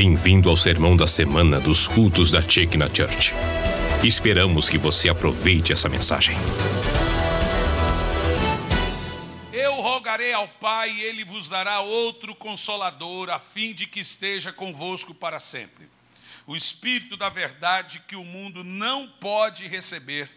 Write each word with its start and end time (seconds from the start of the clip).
Bem-vindo 0.00 0.48
ao 0.48 0.56
sermão 0.56 0.96
da 0.96 1.08
semana 1.08 1.58
dos 1.58 1.88
cultos 1.88 2.30
da 2.30 2.40
Chekna 2.40 2.86
Church. 2.86 3.34
Esperamos 4.04 4.68
que 4.68 4.78
você 4.78 5.08
aproveite 5.08 5.72
essa 5.72 5.88
mensagem. 5.88 6.36
Eu 9.52 9.74
rogarei 9.80 10.32
ao 10.32 10.46
Pai 10.46 10.92
e 10.92 11.00
ele 11.02 11.24
vos 11.24 11.48
dará 11.48 11.80
outro 11.80 12.32
consolador, 12.32 13.28
a 13.28 13.40
fim 13.40 13.74
de 13.74 13.88
que 13.88 13.98
esteja 13.98 14.52
convosco 14.52 15.12
para 15.12 15.40
sempre. 15.40 15.88
O 16.46 16.54
Espírito 16.54 17.16
da 17.16 17.28
verdade 17.28 18.00
que 18.06 18.14
o 18.14 18.22
mundo 18.22 18.62
não 18.62 19.08
pode 19.08 19.66
receber, 19.66 20.30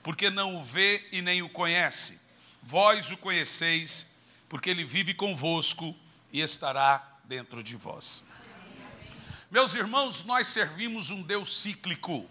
porque 0.00 0.30
não 0.30 0.60
o 0.60 0.62
vê 0.62 1.08
e 1.10 1.20
nem 1.20 1.42
o 1.42 1.48
conhece. 1.48 2.20
Vós 2.62 3.10
o 3.10 3.16
conheceis, 3.16 4.22
porque 4.48 4.70
ele 4.70 4.84
vive 4.84 5.12
convosco 5.12 5.92
e 6.32 6.40
estará 6.40 7.18
dentro 7.24 7.64
de 7.64 7.74
vós. 7.74 8.27
Meus 9.50 9.74
irmãos, 9.74 10.24
nós 10.24 10.48
servimos 10.48 11.10
um 11.10 11.22
Deus 11.22 11.56
cíclico. 11.62 12.28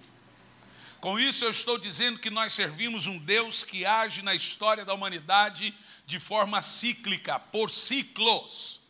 Com 0.99 1.19
isso, 1.19 1.45
eu 1.45 1.49
estou 1.49 1.79
dizendo 1.79 2.19
que 2.19 2.29
nós 2.29 2.53
servimos 2.53 3.07
um 3.07 3.17
Deus 3.17 3.63
que 3.63 3.87
age 3.87 4.21
na 4.21 4.35
história 4.35 4.85
da 4.85 4.93
humanidade 4.93 5.73
de 6.05 6.19
forma 6.19 6.61
cíclica, 6.61 7.39
por 7.39 7.71
ciclos, 7.71 8.81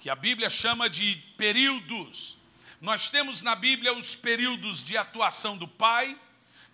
que 0.00 0.08
a 0.08 0.14
Bíblia 0.14 0.48
chama 0.48 0.88
de 0.88 1.22
períodos. 1.36 2.38
Nós 2.80 3.10
temos 3.10 3.42
na 3.42 3.54
Bíblia 3.54 3.92
os 3.92 4.14
períodos 4.14 4.82
de 4.82 4.96
atuação 4.96 5.58
do 5.58 5.68
Pai, 5.68 6.18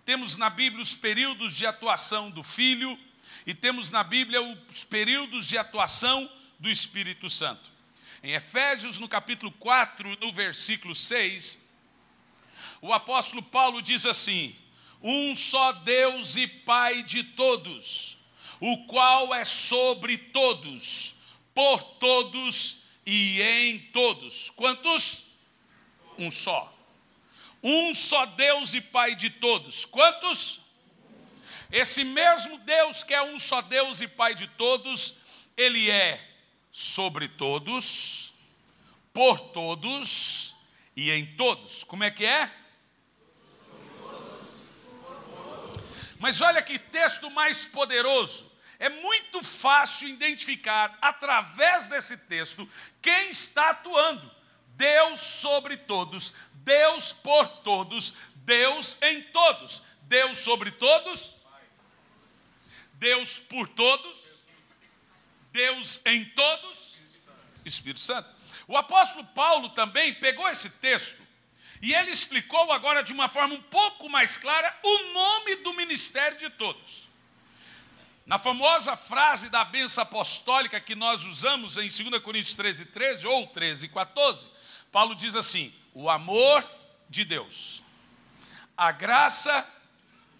temos 0.05 0.37
na 0.37 0.49
Bíblia 0.49 0.81
os 0.81 0.95
períodos 0.95 1.53
de 1.53 1.65
atuação 1.65 2.31
do 2.31 2.43
Filho, 2.43 2.97
e 3.45 3.53
temos 3.53 3.91
na 3.91 4.05
Bíblia 4.05 4.41
os 4.41 4.85
períodos 4.85 5.47
de 5.49 5.57
atuação 5.57 6.31
do 6.57 6.69
Espírito 6.69 7.29
Santo. 7.29 7.78
Em 8.21 8.33
Efésios, 8.33 8.97
no 8.97 9.07
capítulo 9.07 9.51
4, 9.53 10.17
no 10.19 10.33
versículo 10.33 10.93
6, 10.93 11.73
o 12.81 12.91
apóstolo 12.91 13.41
Paulo 13.41 13.81
diz 13.81 14.05
assim: 14.05 14.53
Um 15.01 15.33
só 15.33 15.71
Deus 15.71 16.35
e 16.35 16.45
Pai 16.45 17.01
de 17.01 17.23
todos, 17.23 18.17
o 18.59 18.85
qual 18.87 19.33
é 19.33 19.45
sobre 19.45 20.17
todos, 20.17 21.15
por 21.53 21.81
todos 21.81 22.83
e 23.05 23.41
em 23.41 23.79
todos. 23.93 24.49
Quantos? 24.49 25.29
Um 26.17 26.29
só. 26.29 26.75
Um 27.63 27.93
só 27.93 28.25
Deus 28.25 28.73
e 28.73 28.81
Pai 28.81 29.15
de 29.15 29.29
todos. 29.29 29.85
Quantos? 29.85 30.59
Esse 31.71 32.03
mesmo 32.03 32.57
Deus 32.59 33.01
que 33.01 33.13
é 33.13 33.21
um 33.21 33.39
só 33.39 33.61
Deus 33.61 34.01
e 34.01 34.07
Pai 34.09 34.35
de 34.35 34.47
todos, 34.47 35.19
ele 35.55 35.89
é 35.89 36.28
sobre 36.79 37.27
todos, 37.27 38.33
por 39.13 39.37
todos 39.37 40.55
e 40.95 41.11
em 41.11 41.35
todos. 41.35 41.83
Como 41.83 42.05
é 42.05 42.09
que 42.09 42.25
é? 42.25 42.49
Mas 46.17 46.39
olha 46.39 46.61
que 46.61 46.79
texto 46.79 47.29
mais 47.31 47.65
poderoso. 47.65 48.49
É 48.79 48.87
muito 48.87 49.43
fácil 49.43 50.07
identificar, 50.07 50.97
através 51.01 51.87
desse 51.87 52.15
texto, 52.15 52.67
quem 53.01 53.29
está 53.29 53.71
atuando. 53.71 54.31
Deus 54.69 55.19
sobre 55.19 55.75
todos, 55.75 56.33
Deus 56.53 57.11
por 57.11 57.45
todos, 57.45 58.15
Deus 58.35 58.97
em 59.01 59.21
todos. 59.23 59.83
Deus 60.03 60.37
sobre 60.37 60.71
todos, 60.71 61.35
Deus 62.93 63.37
por 63.37 63.67
todos 63.67 64.38
Deus 65.59 65.99
em 66.05 66.23
todos, 66.23 66.99
Espírito 67.65 67.99
Santo. 67.99 68.29
O 68.65 68.77
apóstolo 68.77 69.25
Paulo 69.27 69.67
também 69.69 70.13
pegou 70.13 70.47
esse 70.47 70.69
texto 70.69 71.21
e 71.81 71.93
ele 71.93 72.11
explicou 72.11 72.71
agora 72.71 73.03
de 73.03 73.11
uma 73.11 73.27
forma 73.27 73.55
um 73.55 73.61
pouco 73.63 74.07
mais 74.07 74.37
clara 74.37 74.73
o 74.81 75.11
nome 75.11 75.57
do 75.57 75.73
ministério 75.73 76.37
de 76.37 76.49
todos. 76.51 77.09
Na 78.25 78.39
famosa 78.39 78.95
frase 78.95 79.49
da 79.49 79.65
benção 79.65 80.03
apostólica 80.03 80.79
que 80.79 80.95
nós 80.95 81.25
usamos 81.25 81.75
em 81.75 81.89
2 81.89 82.23
Coríntios 82.23 82.53
13, 82.53 82.85
13 82.85 83.27
ou 83.27 83.45
13, 83.47 83.89
14, 83.89 84.47
Paulo 84.93 85.13
diz 85.13 85.35
assim: 85.35 85.73
o 85.93 86.09
amor 86.09 86.63
de 87.09 87.25
Deus, 87.25 87.81
a 88.77 88.93
graça 88.93 89.67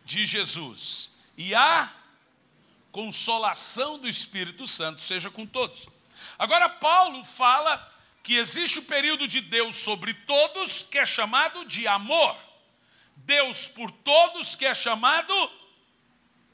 de 0.06 0.25
Jesus 0.25 1.19
e 1.38 1.53
a 1.53 1.99
consolação 2.91 4.00
do 4.00 4.07
Espírito 4.07 4.67
Santo 4.67 5.01
seja 5.01 5.29
com 5.29 5.45
todos. 5.45 5.88
Agora, 6.38 6.69
Paulo 6.69 7.23
fala 7.23 7.94
que 8.23 8.35
existe 8.35 8.79
o 8.79 8.83
período 8.83 9.27
de 9.27 9.41
Deus 9.41 9.75
sobre 9.75 10.13
todos, 10.13 10.83
que 10.83 10.97
é 10.97 11.05
chamado 11.05 11.66
de 11.66 11.88
amor, 11.88 12.38
Deus 13.16 13.67
por 13.67 13.91
todos, 13.91 14.55
que 14.55 14.66
é 14.66 14.73
chamado 14.73 15.33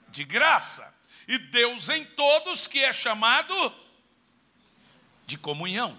de 0.10 0.24
graça, 0.24 0.94
e 1.28 1.38
Deus 1.38 1.90
em 1.90 2.06
todos, 2.06 2.68
que 2.68 2.80
é 2.84 2.94
chamado 2.94 3.74
de 5.26 5.38
comunhão. 5.38 5.98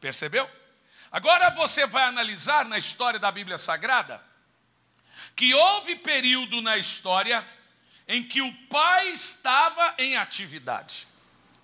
Percebeu? 0.00 0.48
Agora 1.10 1.50
você 1.50 1.86
vai 1.86 2.04
analisar 2.04 2.64
na 2.64 2.78
história 2.78 3.18
da 3.18 3.32
Bíblia 3.32 3.58
Sagrada 3.58 4.28
que 5.38 5.54
houve 5.54 5.94
período 5.94 6.60
na 6.60 6.76
história 6.76 7.46
em 8.08 8.24
que 8.24 8.40
o 8.40 8.52
Pai 8.68 9.10
estava 9.10 9.94
em 9.98 10.16
atividade 10.16 11.06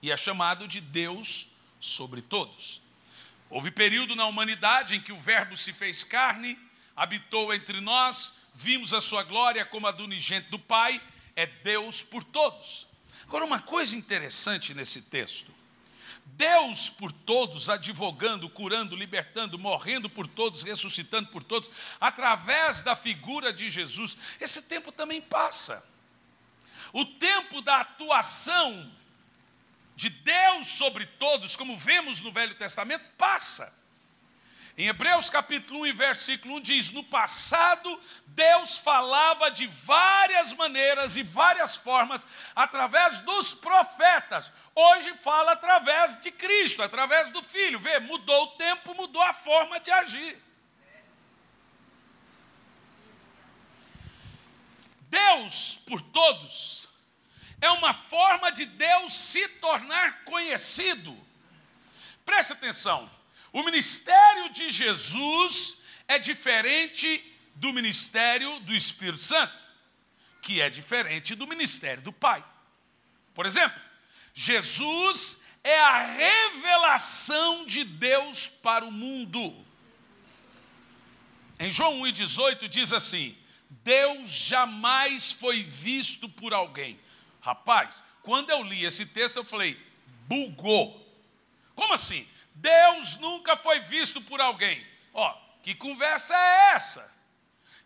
e 0.03 0.12
é 0.12 0.16
chamado 0.16 0.69
de 0.69 0.82
Deus 0.82 1.53
sobre 1.81 2.21
todos. 2.21 2.82
Houve 3.49 3.71
período 3.71 4.15
na 4.15 4.27
humanidade 4.27 4.94
em 4.94 5.00
que 5.00 5.12
o 5.12 5.19
Verbo 5.19 5.56
se 5.56 5.72
fez 5.72 6.05
carne, 6.05 6.59
habitou 6.94 7.55
entre 7.55 7.81
nós, 7.81 8.34
vimos 8.55 8.93
a 8.93 9.00
sua 9.00 9.22
glória 9.22 9.65
como 9.65 9.87
a 9.87 9.91
do 9.91 10.05
unigente 10.05 10.50
do 10.50 10.59
Pai, 10.59 11.00
é 11.34 11.47
Deus 11.47 12.03
por 12.03 12.22
todos. 12.22 12.87
Agora, 13.22 13.47
uma 13.47 13.62
coisa 13.62 13.97
interessante 13.97 14.75
nesse 14.75 15.03
texto: 15.03 15.50
Deus 16.26 16.91
por 16.91 17.11
todos, 17.11 17.71
advogando, 17.71 18.50
curando, 18.50 18.94
libertando, 18.94 19.59
morrendo 19.59 20.11
por 20.11 20.26
todos, 20.26 20.62
ressuscitando 20.62 21.31
por 21.31 21.43
todos, 21.43 21.71
através 21.99 22.82
da 22.82 22.94
figura 22.94 23.53
de 23.53 23.71
Jesus, 23.71 24.19
esse 24.38 24.62
tempo 24.62 24.93
também 24.93 25.22
passa. 25.22 25.94
O 26.94 27.05
tempo 27.05 27.60
da 27.60 27.81
atuação 27.81 28.88
de 29.97 30.09
Deus 30.09 30.69
sobre 30.69 31.05
todos, 31.05 31.56
como 31.56 31.77
vemos 31.77 32.21
no 32.21 32.31
Velho 32.31 32.55
Testamento, 32.55 33.05
passa. 33.19 33.82
Em 34.78 34.87
Hebreus 34.87 35.28
capítulo 35.28 35.81
1 35.81 35.87
e 35.87 35.93
versículo 35.93 36.55
1 36.55 36.60
diz: 36.60 36.91
No 36.93 37.03
passado, 37.03 38.00
Deus 38.27 38.78
falava 38.78 39.50
de 39.50 39.66
várias 39.66 40.53
maneiras 40.53 41.16
e 41.16 41.25
várias 41.25 41.75
formas 41.75 42.25
através 42.55 43.19
dos 43.22 43.53
profetas. 43.53 44.53
Hoje 44.72 45.16
fala 45.16 45.50
através 45.50 46.15
de 46.21 46.31
Cristo, 46.31 46.81
através 46.81 47.28
do 47.31 47.43
Filho. 47.43 47.81
Vê, 47.81 47.99
mudou 47.99 48.44
o 48.44 48.50
tempo, 48.53 48.94
mudou 48.94 49.22
a 49.22 49.32
forma 49.32 49.81
de 49.81 49.91
agir. 49.91 50.41
Deus 55.14 55.76
por 55.86 56.00
todos 56.00 56.88
é 57.60 57.70
uma 57.70 57.94
forma 57.94 58.50
de 58.50 58.66
Deus 58.66 59.12
se 59.12 59.48
tornar 59.60 60.25
conhecido. 60.25 61.16
Preste 62.25 62.52
atenção, 62.52 63.08
o 63.52 63.62
ministério 63.62 64.50
de 64.50 64.70
Jesus 64.70 65.82
é 66.08 66.19
diferente 66.19 67.32
do 67.54 67.72
ministério 67.72 68.58
do 68.60 68.75
Espírito 68.75 69.22
Santo, 69.22 69.64
que 70.42 70.60
é 70.60 70.69
diferente 70.69 71.34
do 71.34 71.46
ministério 71.46 72.02
do 72.02 72.12
Pai. 72.12 72.44
Por 73.34 73.46
exemplo, 73.46 73.81
Jesus 74.34 75.42
é 75.62 75.78
a 75.78 76.06
revelação 76.06 77.64
de 77.64 77.84
Deus 77.84 78.48
para 78.48 78.84
o 78.84 78.91
mundo. 78.92 79.64
Em 81.58 81.70
João 81.70 82.00
1,18 82.00 82.69
diz 82.69 82.93
assim: 82.93 83.44
Deus 83.69 84.28
jamais 84.28 85.32
foi 85.32 85.62
visto 85.62 86.28
por 86.28 86.55
alguém. 86.55 86.99
Rapaz, 87.40 88.02
quando 88.22 88.50
eu 88.50 88.62
li 88.62 88.84
esse 88.84 89.06
texto, 89.06 89.37
eu 89.37 89.44
falei, 89.44 89.78
bugou. 90.26 91.00
Como 91.75 91.93
assim? 91.93 92.26
Deus 92.55 93.16
nunca 93.16 93.56
foi 93.56 93.81
visto 93.81 94.20
por 94.22 94.40
alguém. 94.40 94.84
Ó, 95.12 95.37
que 95.62 95.75
conversa 95.75 96.34
é 96.34 96.72
essa? 96.75 97.12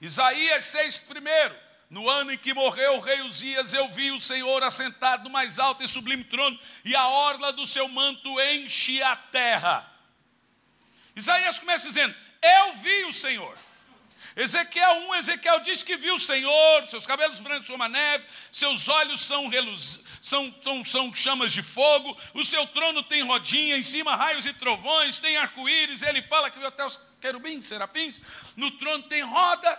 Isaías 0.00 0.64
6, 0.66 0.98
primeiro. 1.00 1.56
No 1.90 2.08
ano 2.08 2.30
em 2.30 2.38
que 2.38 2.52
morreu 2.52 2.96
o 2.96 3.00
rei 3.00 3.22
Uzias, 3.22 3.72
eu 3.72 3.88
vi 3.88 4.10
o 4.10 4.20
Senhor 4.20 4.62
assentado 4.62 5.25
no 5.25 5.30
mais 5.30 5.58
alto 5.58 5.82
e 5.82 5.88
sublime 5.88 6.22
trono, 6.22 6.58
e 6.84 6.94
a 6.94 7.08
orla 7.08 7.50
do 7.52 7.66
seu 7.66 7.88
manto 7.88 8.38
enche 8.40 9.02
a 9.02 9.16
terra. 9.16 9.90
Isaías 11.16 11.58
começa 11.58 11.88
dizendo: 11.88 12.14
Eu 12.42 12.75
vi 12.75 13.04
o 13.06 13.12
Senhor. 13.12 13.56
Ezequiel 14.38 15.08
1, 15.08 15.14
Ezequiel 15.17 15.58
diz 15.58 15.82
que 15.82 15.96
viu 15.96 16.14
o 16.14 16.20
Senhor, 16.20 16.87
seus 16.87 17.05
cabelos 17.05 17.40
brancos 17.40 17.69
como 17.69 17.82
a 17.82 17.88
neve, 17.88 18.25
seus 18.52 18.88
olhos 18.88 19.20
são, 19.20 19.49
reluz, 19.49 20.05
são, 20.23 20.55
são, 20.62 20.85
são 20.85 21.12
chamas 21.12 21.52
de 21.52 21.61
fogo, 21.61 22.17
o 22.35 22.44
seu 22.44 22.64
trono 22.69 23.02
tem 23.02 23.20
rodinha, 23.25 23.76
em 23.76 23.82
cima 23.82 24.14
raios 24.14 24.46
e 24.46 24.52
trovões, 24.52 25.19
tem 25.19 25.37
arco-íris, 25.37 26.02
ele 26.02 26.23
fala 26.23 26.52
que 26.52 26.58
viu 26.61 26.69
até 26.69 26.87
os 26.87 27.00
querubins, 27.20 27.67
serafins, 27.67 28.20
no 28.55 28.70
trono 28.70 29.02
tem 29.02 29.23
roda, 29.23 29.76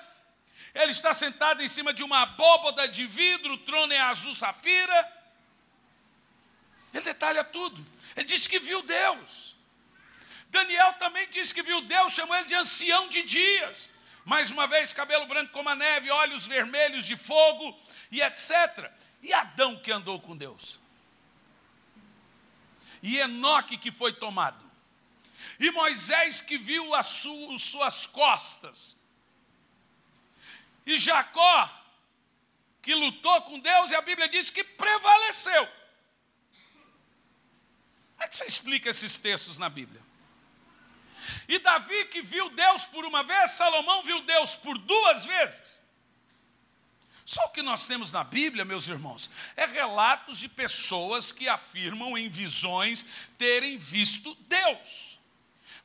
ele 0.76 0.92
está 0.92 1.14
sentado 1.14 1.64
em 1.64 1.68
cima 1.70 1.94
de 1.94 2.04
uma 2.04 2.24
abóboda 2.24 2.86
de 2.86 3.08
vidro, 3.08 3.54
o 3.54 3.58
trono 3.60 3.94
é 3.94 4.02
azul 4.02 4.36
safira. 4.36 5.14
Ele 6.94 7.04
detalha 7.04 7.44
tudo. 7.44 7.86
Ele 8.16 8.26
diz 8.26 8.46
que 8.46 8.60
viu 8.60 8.82
Deus. 8.82 9.56
Daniel 10.50 10.94
também 10.94 11.28
disse 11.30 11.54
que 11.54 11.64
viu 11.64 11.82
Deus, 11.82 12.14
chamou 12.14 12.36
ele 12.36 12.48
de 12.48 12.56
ancião 12.56 13.08
de 13.08 13.24
dias. 13.24 13.90
Mais 14.30 14.52
uma 14.52 14.68
vez, 14.68 14.94
cabelo 14.94 15.26
branco 15.26 15.52
como 15.52 15.70
a 15.70 15.76
neve, 15.76 16.12
olhos 16.12 16.46
vermelhos 16.46 17.04
de 17.04 17.18
fogo 17.18 17.76
e 18.12 18.22
etc. 18.22 18.92
E 19.24 19.34
Adão 19.34 19.76
que 19.76 19.92
andou 19.92 20.22
com 20.22 20.38
Deus. 20.38 20.80
E 23.02 23.18
Enoque 23.18 23.76
que 23.76 23.92
foi 23.92 24.14
tomado. 24.14 24.64
E 25.60 25.72
Moisés 25.72 26.42
que 26.42 26.60
viu 26.60 26.94
as 26.94 27.08
suas 27.08 28.06
costas. 28.06 29.00
E 30.86 31.00
Jacó 31.00 31.68
que 32.84 32.94
lutou 32.94 33.42
com 33.42 33.60
Deus 33.60 33.90
e 33.90 33.96
a 33.96 34.02
Bíblia 34.02 34.30
diz 34.30 34.52
que 34.52 34.64
prevaleceu. 34.64 35.66
Como 38.12 38.24
é 38.26 38.28
que 38.28 38.38
você 38.38 38.46
explica 38.46 38.92
esses 38.92 39.18
textos 39.18 39.58
na 39.58 39.70
Bíblia? 39.70 40.08
E 41.48 41.60
Davi, 41.60 42.06
que 42.06 42.22
viu 42.22 42.50
Deus 42.50 42.86
por 42.86 43.06
uma 43.06 43.24
vez, 43.24 43.52
Salomão 43.52 44.04
viu 44.04 44.22
Deus 44.22 44.56
por 44.56 44.78
duas 44.78 45.26
vezes. 45.26 45.82
Só 47.30 47.46
o 47.46 47.50
que 47.50 47.62
nós 47.62 47.86
temos 47.86 48.12
na 48.12 48.24
Bíblia, 48.24 48.66
meus 48.66 48.88
irmãos, 48.88 49.30
é 49.56 49.66
relatos 49.66 50.40
de 50.40 50.50
pessoas 50.50 51.32
que 51.32 51.48
afirmam 51.48 52.18
em 52.18 52.28
visões 52.28 53.06
terem 53.38 53.78
visto 53.78 54.36
Deus. 54.48 55.20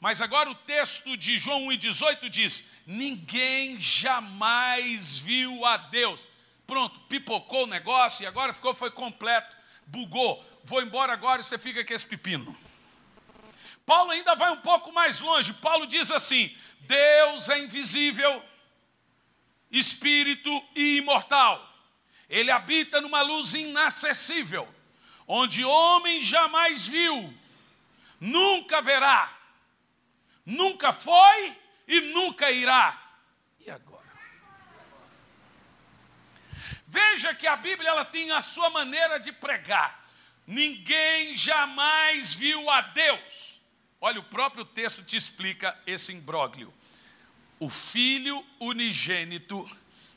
Mas 0.00 0.22
agora 0.22 0.50
o 0.50 0.54
texto 0.54 1.16
de 1.16 1.36
João 1.36 1.66
1,18 1.66 2.28
diz: 2.30 2.64
Ninguém 2.86 3.78
jamais 3.78 5.18
viu 5.18 5.64
a 5.66 5.76
Deus. 5.76 6.26
Pronto, 6.66 6.98
pipocou 7.00 7.64
o 7.64 7.66
negócio 7.66 8.24
e 8.24 8.26
agora 8.26 8.54
ficou, 8.54 8.74
foi 8.74 8.90
completo, 8.90 9.54
bugou. 9.86 10.42
Vou 10.64 10.82
embora 10.82 11.12
agora 11.12 11.42
e 11.42 11.44
você 11.44 11.58
fica 11.58 11.84
com 11.84 11.92
esse 11.92 12.06
pepino. 12.06 12.56
Paulo 13.86 14.10
ainda 14.10 14.34
vai 14.34 14.50
um 14.50 14.60
pouco 14.60 14.92
mais 14.92 15.20
longe. 15.20 15.52
Paulo 15.54 15.86
diz 15.86 16.10
assim: 16.10 16.54
Deus 16.80 17.48
é 17.48 17.58
invisível, 17.58 18.42
espírito 19.70 20.50
e 20.74 20.96
imortal. 20.98 21.70
Ele 22.28 22.50
habita 22.50 23.00
numa 23.00 23.20
luz 23.20 23.54
inacessível, 23.54 24.66
onde 25.26 25.64
homem 25.64 26.22
jamais 26.22 26.86
viu, 26.86 27.32
nunca 28.18 28.80
verá, 28.80 29.32
nunca 30.44 30.92
foi 30.92 31.56
e 31.86 32.00
nunca 32.00 32.50
irá. 32.50 33.00
E 33.60 33.70
agora? 33.70 34.02
Veja 36.86 37.34
que 37.34 37.46
a 37.46 37.56
Bíblia 37.56 37.90
ela 37.90 38.04
tem 38.04 38.30
a 38.30 38.40
sua 38.40 38.70
maneira 38.70 39.20
de 39.20 39.32
pregar. 39.32 40.02
Ninguém 40.46 41.36
jamais 41.36 42.34
viu 42.34 42.68
a 42.70 42.80
Deus. 42.80 43.60
Olha, 44.06 44.20
o 44.20 44.24
próprio 44.24 44.66
texto 44.66 45.02
te 45.02 45.16
explica 45.16 45.74
esse 45.86 46.12
imbróglio. 46.12 46.70
O 47.58 47.70
filho 47.70 48.44
unigênito 48.60 49.66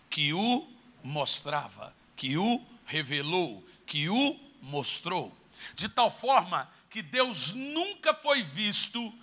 que 0.09 0.33
o 0.33 0.69
mostrava, 1.01 1.95
que 2.13 2.37
o 2.37 2.61
revelou, 2.85 3.65
que 3.85 4.09
o 4.09 4.37
mostrou. 4.61 5.33
De 5.73 5.87
tal 5.87 6.11
forma 6.11 6.69
que 6.89 7.01
Deus 7.01 7.53
nunca 7.53 8.13
foi 8.13 8.43
visto 8.43 9.13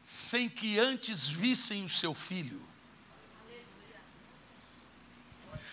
sem 0.00 0.48
que 0.48 0.78
antes 0.78 1.28
vissem 1.28 1.84
o 1.84 1.88
seu 1.88 2.14
filho. 2.14 2.64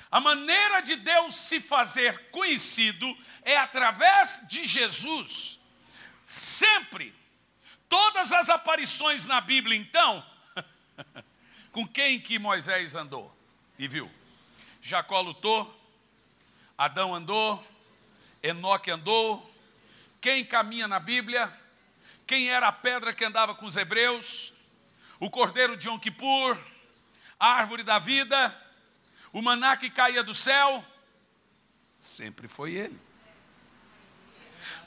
A 0.10 0.20
maneira 0.20 0.82
de 0.82 0.96
Deus 0.96 1.36
se 1.36 1.62
fazer 1.62 2.32
conhecido 2.32 3.16
é 3.44 3.58
através 3.58 4.44
de 4.48 4.66
Jesus. 4.66 5.60
Sempre 6.24 7.19
Todas 7.90 8.32
as 8.32 8.50
aparições 8.50 9.26
na 9.26 9.42
Bíblia, 9.42 9.76
então, 9.76 10.24
com 11.74 11.88
quem 11.88 12.20
que 12.20 12.38
Moisés 12.38 12.94
andou 12.94 13.36
e 13.80 13.88
viu? 13.88 14.10
Jacó 14.82 15.20
lutou, 15.20 15.76
Adão 16.78 17.14
andou, 17.14 17.66
Enoque 18.42 18.90
andou. 18.90 19.54
Quem 20.22 20.46
caminha 20.46 20.88
na 20.88 21.00
Bíblia? 21.00 21.52
Quem 22.26 22.50
era 22.50 22.68
a 22.68 22.72
pedra 22.72 23.14
que 23.14 23.26
andava 23.26 23.56
com 23.56 23.66
os 23.66 23.76
hebreus? 23.76 24.54
O 25.20 25.30
cordeiro 25.30 25.76
de 25.76 25.88
Yom 25.88 26.00
Kippur? 26.00 26.58
A 27.40 27.54
árvore 27.54 27.84
da 27.84 28.00
vida? 28.00 28.56
O 29.34 29.42
maná 29.42 29.76
que 29.76 29.90
caía 29.90 30.24
do 30.24 30.34
céu? 30.34 30.86
Sempre 31.98 32.48
foi 32.48 32.74
ele. 32.74 33.00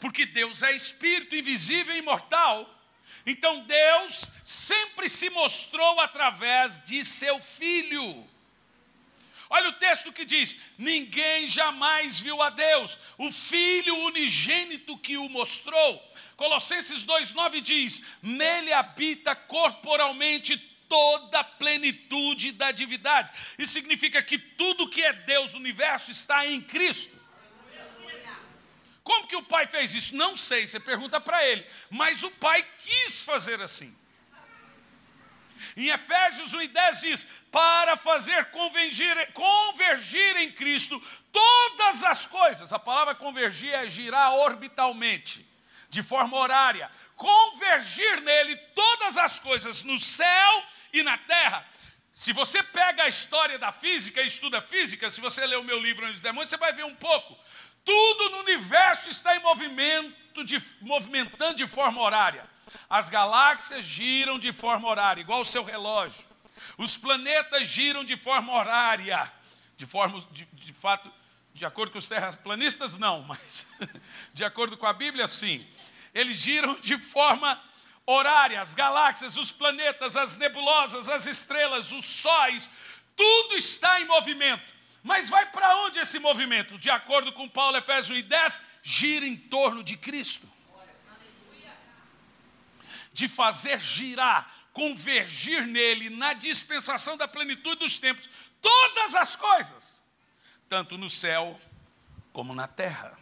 Porque 0.00 0.25
Deus 0.25 0.62
é 0.62 0.72
espírito 0.72 1.34
invisível 1.34 1.94
e 1.94 1.98
imortal 1.98 2.81
então 3.24 3.64
Deus 3.64 4.28
sempre 4.44 5.08
se 5.08 5.30
mostrou 5.30 6.00
através 6.00 6.82
de 6.84 7.04
seu 7.04 7.40
filho. 7.40 8.26
Olha 9.48 9.69
o 9.69 9.74
texto 9.74 10.12
que 10.12 10.24
diz: 10.24 10.56
Ninguém 10.78 11.46
jamais 11.46 12.19
viu 12.19 12.40
a 12.40 12.48
Deus, 12.48 12.98
o 13.19 13.30
Filho 13.30 13.94
unigênito 14.06 14.96
que 14.96 15.19
o 15.19 15.28
mostrou. 15.28 16.02
Colossenses 16.36 17.04
2,9 17.04 17.60
diz: 17.60 18.02
Nele 18.22 18.72
habita 18.72 19.36
corporalmente 19.36 20.56
toda 20.88 21.40
a 21.40 21.44
plenitude 21.44 22.52
da 22.52 22.70
divindade. 22.70 23.32
Isso 23.58 23.74
significa 23.74 24.22
que 24.22 24.38
tudo 24.38 24.88
que 24.88 25.02
é 25.02 25.12
Deus 25.12 25.52
no 25.52 25.60
universo 25.60 26.10
está 26.10 26.46
em 26.46 26.60
Cristo. 26.60 27.21
Como 29.02 29.26
que 29.26 29.37
o 29.37 29.43
pai 29.43 29.66
fez 29.66 29.94
isso? 29.94 30.14
Não 30.14 30.37
sei, 30.37 30.66
você 30.66 30.78
pergunta 30.78 31.20
para 31.20 31.44
ele. 31.46 31.66
Mas 31.90 32.22
o 32.22 32.31
pai 32.31 32.64
quis 32.78 33.22
fazer 33.22 33.60
assim. 33.60 33.96
Em 35.76 35.88
Efésios 35.88 36.54
1,10 36.54 37.00
diz: 37.00 37.26
para 37.50 37.96
fazer 37.96 38.46
convergir, 38.46 39.32
convergir 39.32 40.37
em 40.37 40.52
Cristo 40.52 41.00
todas 41.31 42.04
as 42.04 42.26
coisas. 42.26 42.72
A 42.72 42.78
palavra 42.78 43.14
convergir 43.14 43.72
é 43.72 43.88
girar 43.88 44.32
orbitalmente, 44.34 45.46
de 45.88 46.02
forma 46.02 46.37
horária. 46.37 46.90
Convergir 47.16 48.20
nele 48.22 48.56
todas 48.75 49.16
as 49.16 49.38
coisas 49.38 49.82
no 49.82 49.98
céu 49.98 50.64
e 50.93 51.02
na 51.02 51.16
terra. 51.19 51.67
Se 52.12 52.32
você 52.32 52.62
pega 52.62 53.05
a 53.05 53.08
história 53.08 53.58
da 53.58 53.72
física 53.72 54.20
e 54.20 54.26
estuda 54.26 54.60
física, 54.60 55.08
se 55.08 55.20
você 55.20 55.46
ler 55.46 55.56
o 55.56 55.65
meu 55.65 55.79
livro 55.79 56.05
Anjos 56.05 56.20
e 56.20 56.22
Demônios, 56.22 56.50
você 56.50 56.58
vai 56.58 56.72
ver 56.72 56.84
um 56.84 56.94
pouco. 56.94 57.38
Tudo 57.84 58.31
no 58.31 58.39
universo 58.39 59.10
está 59.10 59.36
em 59.36 59.41
movimento, 59.41 60.44
de, 60.44 60.62
movimentando 60.81 61.55
de 61.55 61.67
forma 61.67 62.01
horária. 62.01 62.48
As 62.89 63.08
galáxias 63.08 63.84
giram 63.84 64.39
de 64.39 64.53
forma 64.53 64.89
horária, 64.89 65.20
igual 65.20 65.41
o 65.41 65.44
seu 65.44 65.65
relógio. 65.65 66.24
Os 66.79 66.96
planetas 66.96 67.69
giram 67.69 68.05
de 68.05 68.17
forma 68.17 68.53
horária. 68.53 69.31
De 69.77 69.86
forma, 69.86 70.20
de, 70.31 70.44
de 70.53 70.72
fato, 70.72 71.12
de 71.53 71.65
acordo 71.67 71.93
com 71.93 71.98
os 71.98 72.08
terraplanistas, 72.08 72.96
não, 72.96 73.22
mas 73.27 73.67
de 74.32 74.44
acordo 74.44 74.77
com 74.77 74.86
a 74.86 74.93
Bíblia, 74.93 75.27
sim. 75.27 75.67
Eles 76.15 76.36
giram 76.36 76.74
de 76.74 76.98
forma 76.98 77.60
horária. 78.06 78.60
As 78.60 78.74
galáxias, 78.74 79.36
os 79.36 79.51
planetas, 79.51 80.17
as 80.17 80.36
nebulosas, 80.36 81.08
as 81.08 81.27
estrelas, 81.27 81.93
os 81.93 82.05
sóis, 82.05 82.70
tudo 83.17 83.55
está 83.55 84.01
em 84.01 84.06
movimento. 84.06 84.72
Mas 85.02 85.28
vai 85.28 85.46
para 85.46 85.76
onde 85.84 85.98
esse 85.98 86.18
movimento? 86.18 86.78
De 86.78 86.88
acordo 86.88 87.32
com 87.32 87.48
Paulo, 87.48 87.76
Efésios 87.76 88.22
10, 88.22 88.60
gira 88.82 89.26
em 89.26 89.36
torno 89.36 89.82
de 89.82 89.96
Cristo. 89.96 90.48
De 93.12 93.28
fazer 93.28 93.80
girar, 93.80 94.50
convergir 94.72 95.66
nele, 95.66 96.08
na 96.08 96.32
dispensação 96.32 97.16
da 97.16 97.26
plenitude 97.26 97.80
dos 97.80 97.98
tempos, 97.98 98.30
todas 98.60 99.14
as 99.14 99.36
coisas, 99.36 100.02
tanto 100.68 100.96
no 100.96 101.10
céu 101.10 101.60
como 102.32 102.54
na 102.54 102.66
terra. 102.66 103.18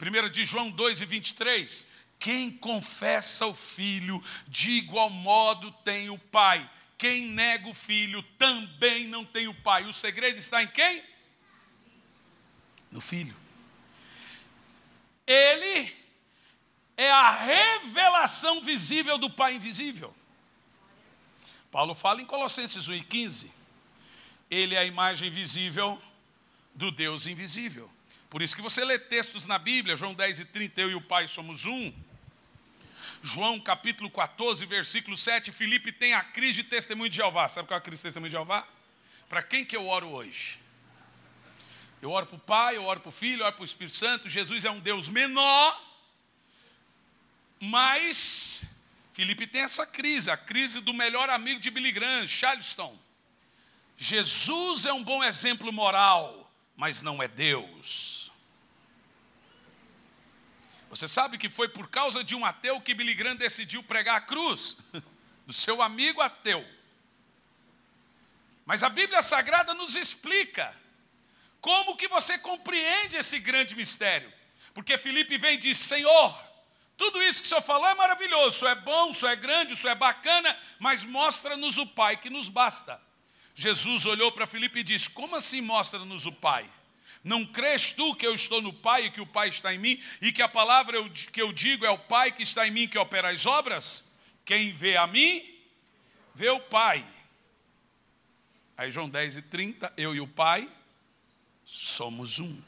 1 0.00 0.30
de 0.30 0.44
João 0.44 0.70
2 0.70 1.00
e 1.00 1.04
23. 1.04 1.86
Quem 2.18 2.50
confessa 2.50 3.46
o 3.46 3.54
Filho, 3.54 4.22
de 4.46 4.72
igual 4.72 5.10
modo 5.10 5.70
tem 5.84 6.10
o 6.10 6.18
Pai. 6.18 6.68
Quem 6.98 7.26
nega 7.26 7.68
o 7.68 7.74
filho 7.74 8.20
também 8.36 9.06
não 9.06 9.24
tem 9.24 9.46
o 9.46 9.54
pai. 9.54 9.84
O 9.84 9.92
segredo 9.92 10.36
está 10.36 10.60
em 10.62 10.66
quem? 10.66 11.04
No 12.90 13.00
filho. 13.00 13.36
Ele 15.24 15.94
é 16.96 17.08
a 17.08 17.30
revelação 17.30 18.60
visível 18.60 19.16
do 19.16 19.30
pai 19.30 19.54
invisível. 19.54 20.12
Paulo 21.70 21.94
fala 21.94 22.20
em 22.20 22.26
Colossenses 22.26 22.88
1,15. 22.88 23.48
Ele 24.50 24.74
é 24.74 24.78
a 24.78 24.84
imagem 24.84 25.30
visível 25.30 26.02
do 26.74 26.90
Deus 26.90 27.26
invisível. 27.28 27.88
Por 28.28 28.42
isso 28.42 28.56
que 28.56 28.62
você 28.62 28.84
lê 28.84 28.98
textos 28.98 29.46
na 29.46 29.58
Bíblia, 29.58 29.96
João 29.96 30.14
10 30.14 30.40
e 30.40 30.44
30, 30.46 30.80
eu 30.80 30.90
e 30.90 30.94
o 30.94 31.00
Pai 31.00 31.28
somos 31.28 31.64
um. 31.64 31.92
João 33.22 33.58
capítulo 33.60 34.10
14, 34.10 34.64
versículo 34.66 35.16
7, 35.16 35.50
Filipe 35.52 35.90
tem 35.92 36.14
a 36.14 36.22
crise 36.22 36.62
de 36.62 36.68
testemunho 36.68 37.10
de 37.10 37.16
Jeová. 37.16 37.48
Sabe 37.48 37.68
qual 37.68 37.76
é 37.76 37.80
a 37.80 37.82
crise 37.82 38.00
de 38.00 38.04
testemunho 38.04 38.30
de 38.30 38.36
Jeová? 38.36 38.66
Para 39.28 39.42
quem 39.42 39.64
que 39.64 39.76
eu 39.76 39.86
oro 39.86 40.08
hoje? 40.08 40.58
Eu 42.00 42.10
oro 42.10 42.26
para 42.26 42.36
o 42.36 42.40
Pai, 42.40 42.76
eu 42.76 42.84
oro 42.84 43.00
para 43.00 43.08
o 43.08 43.12
Filho, 43.12 43.42
eu 43.42 43.46
oro 43.46 43.54
para 43.54 43.62
o 43.62 43.64
Espírito 43.64 43.96
Santo. 43.96 44.28
Jesus 44.28 44.64
é 44.64 44.70
um 44.70 44.78
Deus 44.78 45.08
menor, 45.08 45.80
mas 47.58 48.64
Filipe 49.12 49.46
tem 49.46 49.62
essa 49.62 49.84
crise, 49.84 50.30
a 50.30 50.36
crise 50.36 50.80
do 50.80 50.94
melhor 50.94 51.28
amigo 51.28 51.60
de 51.60 51.70
Billy 51.70 51.90
Graham, 51.90 52.26
Charleston. 52.26 52.96
Jesus 53.96 54.86
é 54.86 54.92
um 54.92 55.02
bom 55.02 55.24
exemplo 55.24 55.72
moral, 55.72 56.48
mas 56.76 57.02
não 57.02 57.20
é 57.20 57.26
Deus. 57.26 58.17
Você 60.90 61.06
sabe 61.06 61.36
que 61.36 61.50
foi 61.50 61.68
por 61.68 61.88
causa 61.88 62.24
de 62.24 62.34
um 62.34 62.44
ateu 62.44 62.80
que 62.80 62.94
Billy 62.94 63.14
Graham 63.14 63.36
decidiu 63.36 63.82
pregar 63.82 64.16
a 64.16 64.20
cruz, 64.20 64.76
do 65.46 65.52
seu 65.52 65.82
amigo 65.82 66.20
ateu. 66.20 66.66
Mas 68.64 68.82
a 68.82 68.88
Bíblia 68.88 69.22
Sagrada 69.22 69.74
nos 69.74 69.96
explica 69.96 70.74
como 71.60 71.96
que 71.96 72.08
você 72.08 72.38
compreende 72.38 73.16
esse 73.16 73.38
grande 73.38 73.74
mistério. 73.74 74.32
Porque 74.74 74.98
Felipe 74.98 75.38
vem 75.38 75.54
e 75.54 75.58
diz: 75.58 75.78
Senhor, 75.78 76.38
tudo 76.96 77.22
isso 77.22 77.40
que 77.40 77.46
o 77.46 77.48
senhor 77.48 77.62
falou 77.62 77.86
é 77.86 77.94
maravilhoso, 77.94 78.56
isso 78.56 78.66
é 78.66 78.74
bom, 78.74 79.10
isso 79.10 79.26
é 79.26 79.36
grande, 79.36 79.72
isso 79.72 79.88
é 79.88 79.94
bacana, 79.94 80.56
mas 80.78 81.04
mostra-nos 81.04 81.78
o 81.78 81.86
Pai 81.86 82.16
que 82.16 82.28
nos 82.28 82.48
basta. 82.48 83.00
Jesus 83.54 84.06
olhou 84.06 84.30
para 84.32 84.46
Filipe 84.46 84.80
e 84.80 84.84
disse: 84.84 85.10
Como 85.10 85.34
assim 85.34 85.60
mostra-nos 85.60 86.26
o 86.26 86.32
Pai? 86.32 86.68
Não 87.22 87.44
crês 87.44 87.92
tu 87.92 88.14
que 88.14 88.26
eu 88.26 88.34
estou 88.34 88.62
no 88.62 88.72
Pai 88.72 89.06
e 89.06 89.10
que 89.10 89.20
o 89.20 89.26
Pai 89.26 89.48
está 89.48 89.74
em 89.74 89.78
mim, 89.78 90.02
e 90.20 90.32
que 90.32 90.42
a 90.42 90.48
palavra 90.48 90.96
que 91.10 91.42
eu 91.42 91.52
digo 91.52 91.84
é 91.84 91.90
o 91.90 91.98
Pai 91.98 92.32
que 92.32 92.42
está 92.42 92.66
em 92.66 92.70
mim 92.70 92.88
que 92.88 92.98
opera 92.98 93.30
as 93.30 93.46
obras? 93.46 94.16
Quem 94.44 94.72
vê 94.72 94.96
a 94.96 95.06
mim, 95.06 95.44
vê 96.34 96.48
o 96.48 96.60
Pai. 96.60 97.06
Aí 98.76 98.90
João 98.90 99.08
10 99.08 99.38
e 99.38 99.42
30, 99.42 99.92
eu 99.96 100.14
e 100.14 100.20
o 100.20 100.26
Pai 100.26 100.68
somos 101.64 102.38
um. 102.38 102.62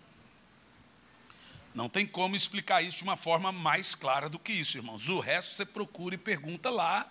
Não 1.74 1.88
tem 1.88 2.04
como 2.06 2.34
explicar 2.34 2.82
isso 2.82 2.98
de 2.98 3.04
uma 3.04 3.16
forma 3.16 3.52
mais 3.52 3.94
clara 3.94 4.28
do 4.28 4.38
que 4.38 4.52
isso, 4.52 4.76
irmãos. 4.76 5.08
O 5.08 5.20
resto 5.20 5.54
você 5.54 5.64
procura 5.64 6.16
e 6.16 6.18
pergunta 6.18 6.68
lá. 6.68 7.10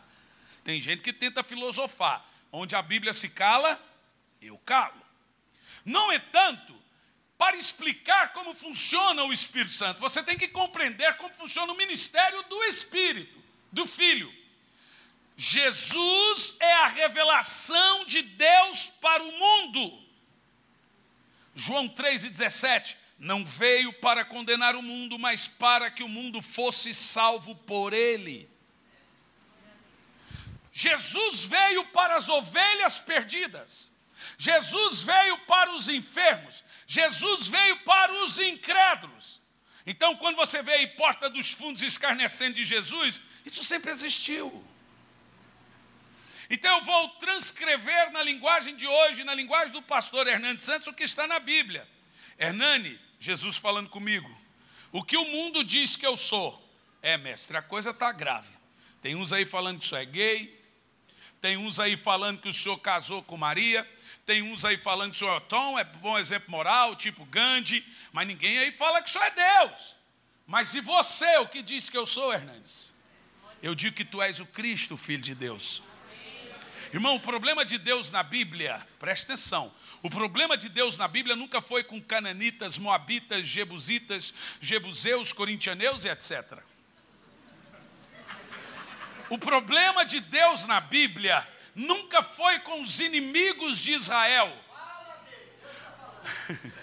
Tem 0.64 0.82
gente 0.82 1.02
que 1.02 1.14
tenta 1.14 1.44
filosofar. 1.44 2.26
Onde 2.52 2.76
a 2.76 2.82
Bíblia 2.82 3.14
se 3.14 3.30
cala, 3.30 3.82
eu 4.42 4.58
calo. 4.60 5.02
Não 5.86 6.12
é 6.12 6.20
tanto 6.20 6.79
para 7.40 7.56
explicar 7.56 8.34
como 8.34 8.54
funciona 8.54 9.24
o 9.24 9.32
Espírito 9.32 9.72
Santo. 9.72 10.02
Você 10.02 10.22
tem 10.22 10.38
que 10.38 10.50
compreender 10.50 11.16
como 11.16 11.34
funciona 11.34 11.72
o 11.72 11.78
ministério 11.78 12.44
do 12.44 12.64
Espírito, 12.66 13.42
do 13.72 13.88
Filho. 13.88 14.30
Jesus 15.38 16.58
é 16.60 16.74
a 16.74 16.88
revelação 16.88 18.04
de 18.06 18.22
Deus 18.22 18.90
para 19.00 19.24
o 19.24 19.32
mundo. 19.32 20.04
João 21.56 21.88
3,17 21.88 22.98
não 23.18 23.46
veio 23.46 23.94
para 23.94 24.26
condenar 24.26 24.76
o 24.76 24.84
mundo, 24.84 25.18
mas 25.18 25.48
para 25.48 25.90
que 25.90 26.04
o 26.04 26.10
mundo 26.10 26.42
fosse 26.42 26.94
salvo 26.94 27.56
por 27.56 27.94
ele. 27.94 28.50
Jesus 30.74 31.46
veio 31.46 31.86
para 31.88 32.18
as 32.18 32.28
ovelhas 32.28 33.00
perdidas, 33.00 33.90
Jesus 34.38 35.04
veio 35.04 35.38
para 35.40 35.72
os 35.74 35.90
enfermos, 35.90 36.64
Jesus 36.88 37.48
veio 37.48 37.78
para 37.84 38.12
os 38.24 38.40
incrédulos. 38.40 39.42
Então, 39.86 40.16
quando 40.16 40.36
você 40.36 40.62
vê 40.62 40.74
aí 40.74 40.88
porta 40.88 41.30
dos 41.30 41.52
fundos 41.52 41.82
escarnecendo 41.82 42.56
de 42.56 42.66
Jesus, 42.66 43.20
isso 43.46 43.64
sempre 43.64 43.92
existiu. 43.92 44.66
Então 46.50 46.78
eu 46.78 46.84
vou 46.84 47.10
transcrever 47.10 48.12
na 48.12 48.24
linguagem 48.24 48.76
de 48.76 48.88
hoje, 48.88 49.24
na 49.24 49.36
linguagem 49.36 49.72
do 49.72 49.84
pastor 49.84 50.26
Hernani 50.28 50.60
Santos, 50.60 50.88
o 50.88 50.94
que 50.94 51.04
está 51.04 51.28
na 51.28 51.40
Bíblia. 51.40 51.88
Hernani, 52.40 53.00
Jesus 53.20 53.58
falando 53.58 53.90
comigo, 53.90 54.30
o 54.92 55.04
que 55.04 55.16
o 55.16 55.26
mundo 55.26 55.64
diz 55.64 55.96
que 55.96 56.08
eu 56.08 56.18
sou? 56.18 56.68
É, 57.04 57.18
mestre, 57.18 57.56
a 57.56 57.62
coisa 57.62 57.92
está 57.92 58.12
grave. 58.12 58.50
Tem 59.00 59.16
uns 59.16 59.32
aí 59.32 59.46
falando 59.46 59.78
que 59.78 59.86
isso 59.86 59.96
é 59.96 60.04
gay, 60.04 60.60
tem 61.40 61.56
uns 61.56 61.80
aí 61.80 61.96
falando 61.96 62.42
que 62.42 62.50
o 62.50 62.54
senhor 62.54 62.78
casou 62.80 63.22
com 63.22 63.38
Maria, 63.38 63.88
tem 64.30 64.44
uns 64.44 64.64
aí 64.64 64.78
falando 64.78 65.10
que 65.10 65.16
o 65.16 65.20
senhor 65.22 65.38
é 65.38 65.40
Tom, 65.40 65.80
é 65.80 65.84
bom 65.84 66.16
exemplo 66.16 66.52
moral, 66.52 66.96
tipo 66.96 67.26
Gandhi, 67.26 67.84
mas 68.12 68.28
ninguém 68.28 68.60
aí 68.60 68.72
fala 68.72 69.02
que 69.02 69.10
isso 69.10 69.18
é 69.18 69.32
Deus. 69.32 69.96
Mas 70.46 70.72
e 70.76 70.82
você, 70.82 71.38
o 71.38 71.48
que 71.48 71.64
diz 71.64 71.90
que 71.90 71.98
eu 71.98 72.06
sou, 72.06 72.32
Hernandes? 72.32 72.94
Eu 73.60 73.74
digo 73.74 73.96
que 73.96 74.06
tu 74.06 74.22
és 74.22 74.40
o 74.40 74.46
Cristo, 74.46 74.96
filho 74.96 75.24
de 75.24 75.34
Deus. 75.34 75.82
Irmão, 76.94 77.16
o 77.16 77.20
problema 77.20 77.66
de 77.66 77.80
Deus 77.80 78.12
na 78.12 78.22
Bíblia, 78.22 78.80
preste 79.00 79.24
atenção, 79.24 79.74
o 80.04 80.12
problema 80.12 80.56
de 80.56 80.70
Deus 80.70 80.96
na 80.96 81.08
Bíblia 81.08 81.36
nunca 81.36 81.60
foi 81.60 81.84
com 81.84 82.00
cananitas, 82.00 82.78
moabitas, 82.78 83.48
jebusitas, 83.48 84.32
jebuseus, 84.62 85.34
corintianeus 85.34 86.06
e 86.06 86.10
etc. 86.10 86.60
O 89.28 89.40
problema 89.40 90.06
de 90.06 90.20
Deus 90.20 90.68
na 90.68 90.80
Bíblia 90.80 91.48
nunca 91.80 92.22
foi 92.22 92.60
com 92.60 92.82
os 92.82 93.00
inimigos 93.00 93.80
de 93.80 93.94
Israel. 93.94 94.56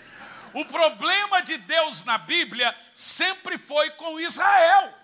O 0.54 0.64
problema 0.64 1.42
de 1.42 1.58
Deus 1.58 2.02
na 2.04 2.16
Bíblia 2.16 2.74
sempre 2.94 3.58
foi 3.58 3.90
com 3.90 4.18
Israel. 4.18 4.94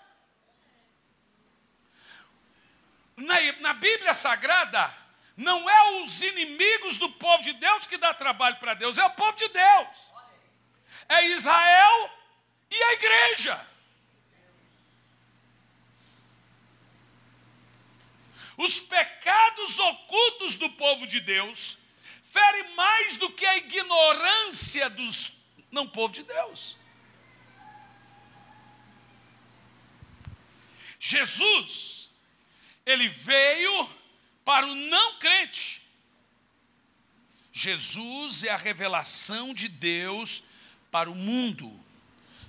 Na, 3.15 3.35
na 3.61 3.75
Bíblia 3.75 4.15
Sagrada, 4.15 4.91
não 5.37 5.69
é 5.69 6.03
os 6.03 6.23
inimigos 6.23 6.97
do 6.97 7.11
povo 7.11 7.43
de 7.43 7.53
Deus 7.53 7.87
que 7.87 7.99
dá 7.99 8.15
trabalho 8.15 8.57
para 8.57 8.73
Deus, 8.73 8.97
é 8.97 9.05
o 9.05 9.11
povo 9.11 9.37
de 9.37 9.49
Deus. 9.49 10.13
É 11.07 11.27
Israel 11.27 12.11
e 12.71 12.83
a 12.83 12.93
igreja. 12.95 13.72
Os 18.57 18.81
pecados 18.81 19.79
ocultos 19.79 20.57
do 20.57 20.69
povo 20.71 21.07
de 21.07 21.21
Deus 21.21 21.79
ferem 22.25 22.75
mais 22.75 23.17
do 23.17 23.31
que 23.31 23.45
a 23.45 23.57
ignorância 23.57 24.89
dos 24.91 25.33
não 25.71 25.89
povo 25.89 26.13
de 26.13 26.23
Deus. 26.23 26.77
Jesus, 30.99 32.11
ele 32.87 33.09
veio 33.09 33.89
para 34.45 34.67
o 34.67 34.75
não 34.75 35.19
crente. 35.19 35.83
Jesus 37.53 38.45
é 38.45 38.51
a 38.51 38.57
revelação 38.57 39.53
de 39.53 39.69
Deus 39.69 40.45
para 40.91 41.11
o 41.11 41.15
mundo. 41.15 41.79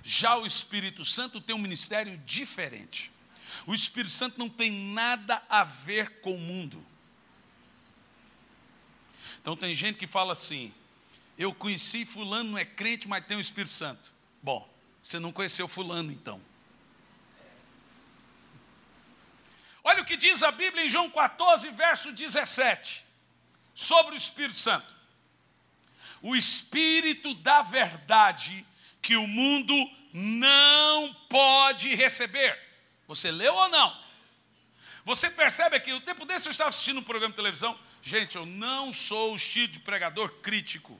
Já 0.02 0.36
o 0.36 0.46
Espírito 0.46 1.04
Santo 1.04 1.40
tem 1.40 1.54
um 1.54 1.58
ministério 1.58 2.16
diferente. 2.18 3.10
O 3.66 3.74
Espírito 3.74 4.12
Santo 4.12 4.38
não 4.38 4.48
tem 4.48 4.70
nada 4.70 5.42
a 5.48 5.64
ver 5.64 6.20
com 6.20 6.34
o 6.34 6.38
mundo. 6.38 6.84
Então 9.40 9.56
tem 9.56 9.74
gente 9.74 9.98
que 9.98 10.06
fala 10.06 10.32
assim: 10.32 10.72
eu 11.38 11.52
conheci 11.54 12.04
Fulano, 12.04 12.52
não 12.52 12.58
é 12.58 12.64
crente, 12.64 13.08
mas 13.08 13.26
tem 13.26 13.36
o 13.36 13.40
Espírito 13.40 13.72
Santo. 13.72 14.12
Bom, 14.42 14.68
você 15.02 15.18
não 15.18 15.32
conheceu 15.32 15.66
Fulano 15.66 16.12
então. 16.12 16.40
Olha 19.82 20.00
o 20.00 20.04
que 20.04 20.16
diz 20.16 20.42
a 20.42 20.50
Bíblia 20.50 20.86
em 20.86 20.88
João 20.88 21.10
14, 21.10 21.68
verso 21.70 22.10
17, 22.10 23.04
sobre 23.74 24.14
o 24.14 24.16
Espírito 24.16 24.58
Santo. 24.58 24.94
O 26.22 26.34
Espírito 26.34 27.34
da 27.34 27.60
verdade 27.60 28.66
que 29.02 29.14
o 29.14 29.26
mundo 29.26 29.74
não 30.10 31.12
pode 31.28 31.94
receber. 31.94 32.63
Você 33.06 33.30
leu 33.30 33.54
ou 33.54 33.68
não? 33.68 34.04
Você 35.04 35.28
percebe 35.30 35.78
que 35.80 35.92
o 35.92 36.00
tempo 36.00 36.24
desse 36.24 36.48
eu 36.48 36.50
estava 36.50 36.70
assistindo 36.70 37.00
um 37.00 37.02
programa 37.02 37.32
de 37.32 37.36
televisão. 37.36 37.78
Gente, 38.02 38.36
eu 38.36 38.46
não 38.46 38.92
sou 38.92 39.32
o 39.32 39.36
estilo 39.36 39.68
de 39.68 39.80
pregador 39.80 40.30
crítico. 40.40 40.98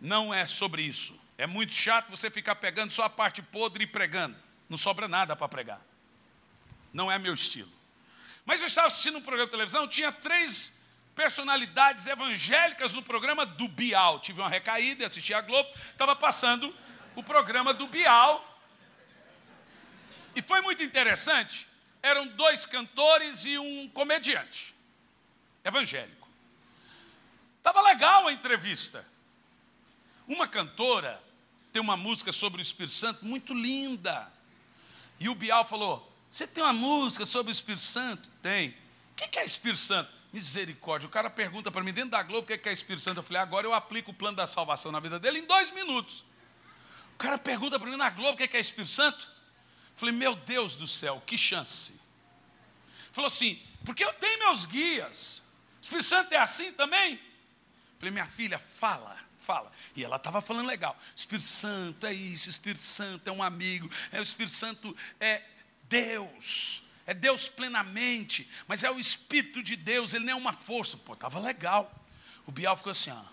Não 0.00 0.32
é 0.32 0.46
sobre 0.46 0.82
isso. 0.82 1.18
É 1.36 1.46
muito 1.46 1.72
chato 1.72 2.08
você 2.08 2.30
ficar 2.30 2.54
pegando 2.56 2.90
só 2.90 3.04
a 3.04 3.10
parte 3.10 3.42
podre 3.42 3.84
e 3.84 3.86
pregando. 3.86 4.36
Não 4.68 4.76
sobra 4.76 5.06
nada 5.06 5.36
para 5.36 5.48
pregar. 5.48 5.80
Não 6.92 7.10
é 7.10 7.18
meu 7.18 7.34
estilo. 7.34 7.70
Mas 8.44 8.60
eu 8.60 8.66
estava 8.66 8.86
assistindo 8.86 9.18
um 9.18 9.22
programa 9.22 9.46
de 9.46 9.50
televisão, 9.50 9.86
tinha 9.86 10.10
três 10.10 10.82
personalidades 11.14 12.06
evangélicas 12.06 12.94
no 12.94 13.02
programa 13.02 13.44
do 13.44 13.68
Bial. 13.68 14.20
Tive 14.20 14.40
uma 14.40 14.48
recaída, 14.48 15.04
assisti 15.04 15.34
a 15.34 15.40
Globo, 15.40 15.68
estava 15.74 16.16
passando 16.16 16.74
o 17.14 17.22
programa 17.22 17.74
do 17.74 17.86
Bial. 17.88 18.47
E 20.38 20.42
foi 20.42 20.60
muito 20.60 20.80
interessante. 20.84 21.66
Eram 22.00 22.28
dois 22.28 22.64
cantores 22.64 23.44
e 23.44 23.58
um 23.58 23.88
comediante. 23.88 24.72
evangélico. 25.64 26.28
Estava 27.56 27.82
legal 27.82 28.28
a 28.28 28.32
entrevista. 28.32 29.04
Uma 30.28 30.46
cantora 30.46 31.20
tem 31.72 31.82
uma 31.82 31.96
música 31.96 32.30
sobre 32.30 32.60
o 32.60 32.62
Espírito 32.62 32.92
Santo 32.92 33.24
muito 33.24 33.52
linda. 33.52 34.32
E 35.18 35.28
o 35.28 35.34
Bial 35.34 35.64
falou: 35.64 36.08
Você 36.30 36.46
tem 36.46 36.62
uma 36.62 36.72
música 36.72 37.24
sobre 37.24 37.50
o 37.50 37.52
Espírito 37.52 37.82
Santo? 37.82 38.28
Tem. 38.40 38.70
O 39.10 39.14
que 39.16 39.40
é 39.40 39.44
Espírito 39.44 39.80
Santo? 39.80 40.08
Misericórdia. 40.32 41.08
O 41.08 41.10
cara 41.10 41.28
pergunta 41.28 41.68
para 41.68 41.82
mim 41.82 41.92
dentro 41.92 42.10
da 42.10 42.22
Globo 42.22 42.44
o 42.44 42.58
que 42.58 42.68
é 42.68 42.72
Espírito 42.72 43.02
Santo. 43.02 43.18
Eu 43.18 43.24
falei: 43.24 43.42
Agora 43.42 43.66
eu 43.66 43.74
aplico 43.74 44.12
o 44.12 44.14
plano 44.14 44.36
da 44.36 44.46
salvação 44.46 44.92
na 44.92 45.00
vida 45.00 45.18
dele 45.18 45.40
em 45.40 45.46
dois 45.46 45.72
minutos. 45.72 46.24
O 47.14 47.18
cara 47.18 47.36
pergunta 47.36 47.76
para 47.76 47.90
mim 47.90 47.96
na 47.96 48.08
Globo 48.08 48.34
o 48.34 48.36
que 48.36 48.56
é 48.56 48.60
Espírito 48.60 48.92
Santo. 48.92 49.37
Falei: 49.98 50.14
Meu 50.14 50.34
Deus 50.34 50.76
do 50.76 50.86
céu, 50.86 51.22
que 51.26 51.36
chance. 51.36 52.00
Falou 53.12 53.26
assim: 53.26 53.60
Porque 53.84 54.04
eu 54.04 54.12
tenho 54.14 54.38
meus 54.38 54.64
guias. 54.64 55.42
O 55.78 55.82
Espírito 55.82 56.06
Santo 56.06 56.32
é 56.32 56.38
assim 56.38 56.72
também? 56.72 57.20
Falei: 57.98 58.12
Minha 58.12 58.26
filha, 58.26 58.58
fala 58.58 59.28
fala. 59.48 59.72
E 59.96 60.04
ela 60.04 60.16
estava 60.16 60.42
falando 60.42 60.66
legal. 60.66 60.94
Espírito 61.16 61.48
Santo 61.48 62.06
é 62.06 62.12
isso, 62.12 62.50
Espírito 62.50 62.82
Santo 62.82 63.26
é 63.28 63.32
um 63.32 63.42
amigo, 63.42 63.90
é 64.12 64.18
o 64.18 64.22
Espírito 64.22 64.52
Santo 64.52 64.94
é 65.18 65.42
Deus. 65.84 66.82
É 67.06 67.14
Deus 67.14 67.48
plenamente, 67.48 68.46
mas 68.66 68.84
é 68.84 68.90
o 68.90 69.00
Espírito 69.00 69.62
de 69.62 69.74
Deus, 69.74 70.12
ele 70.12 70.26
não 70.26 70.34
é 70.34 70.36
uma 70.36 70.52
força. 70.52 70.98
Pô, 70.98 71.14
estava 71.14 71.38
legal. 71.38 71.90
O 72.46 72.52
Bial 72.52 72.76
ficou 72.76 72.90
assim, 72.90 73.10
ó. 73.10 73.24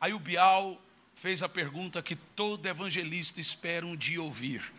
Aí 0.00 0.14
o 0.14 0.18
Bial 0.18 0.80
fez 1.14 1.42
a 1.42 1.48
pergunta 1.48 2.02
que 2.02 2.16
todo 2.16 2.66
evangelista 2.66 3.38
espera 3.38 3.84
um 3.84 3.94
dia 3.94 4.22
ouvir. 4.22 4.72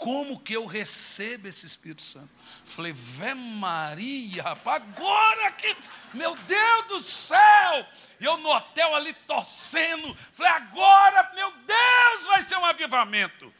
Como 0.00 0.40
que 0.40 0.54
eu 0.54 0.64
recebo 0.64 1.46
esse 1.46 1.66
Espírito 1.66 2.02
Santo? 2.02 2.30
Falei, 2.64 2.90
Vé 2.90 3.34
Maria, 3.34 4.42
rapaz, 4.42 4.82
agora 4.82 5.52
que, 5.52 5.76
meu 6.14 6.34
Deus 6.34 6.86
do 6.86 7.02
céu! 7.02 7.86
E 8.18 8.24
eu 8.24 8.38
no 8.38 8.48
hotel 8.48 8.96
ali 8.96 9.12
torcendo, 9.26 10.14
falei, 10.32 10.52
agora, 10.52 11.30
meu 11.34 11.52
Deus, 11.52 12.26
vai 12.28 12.42
ser 12.42 12.56
um 12.56 12.64
avivamento. 12.64 13.52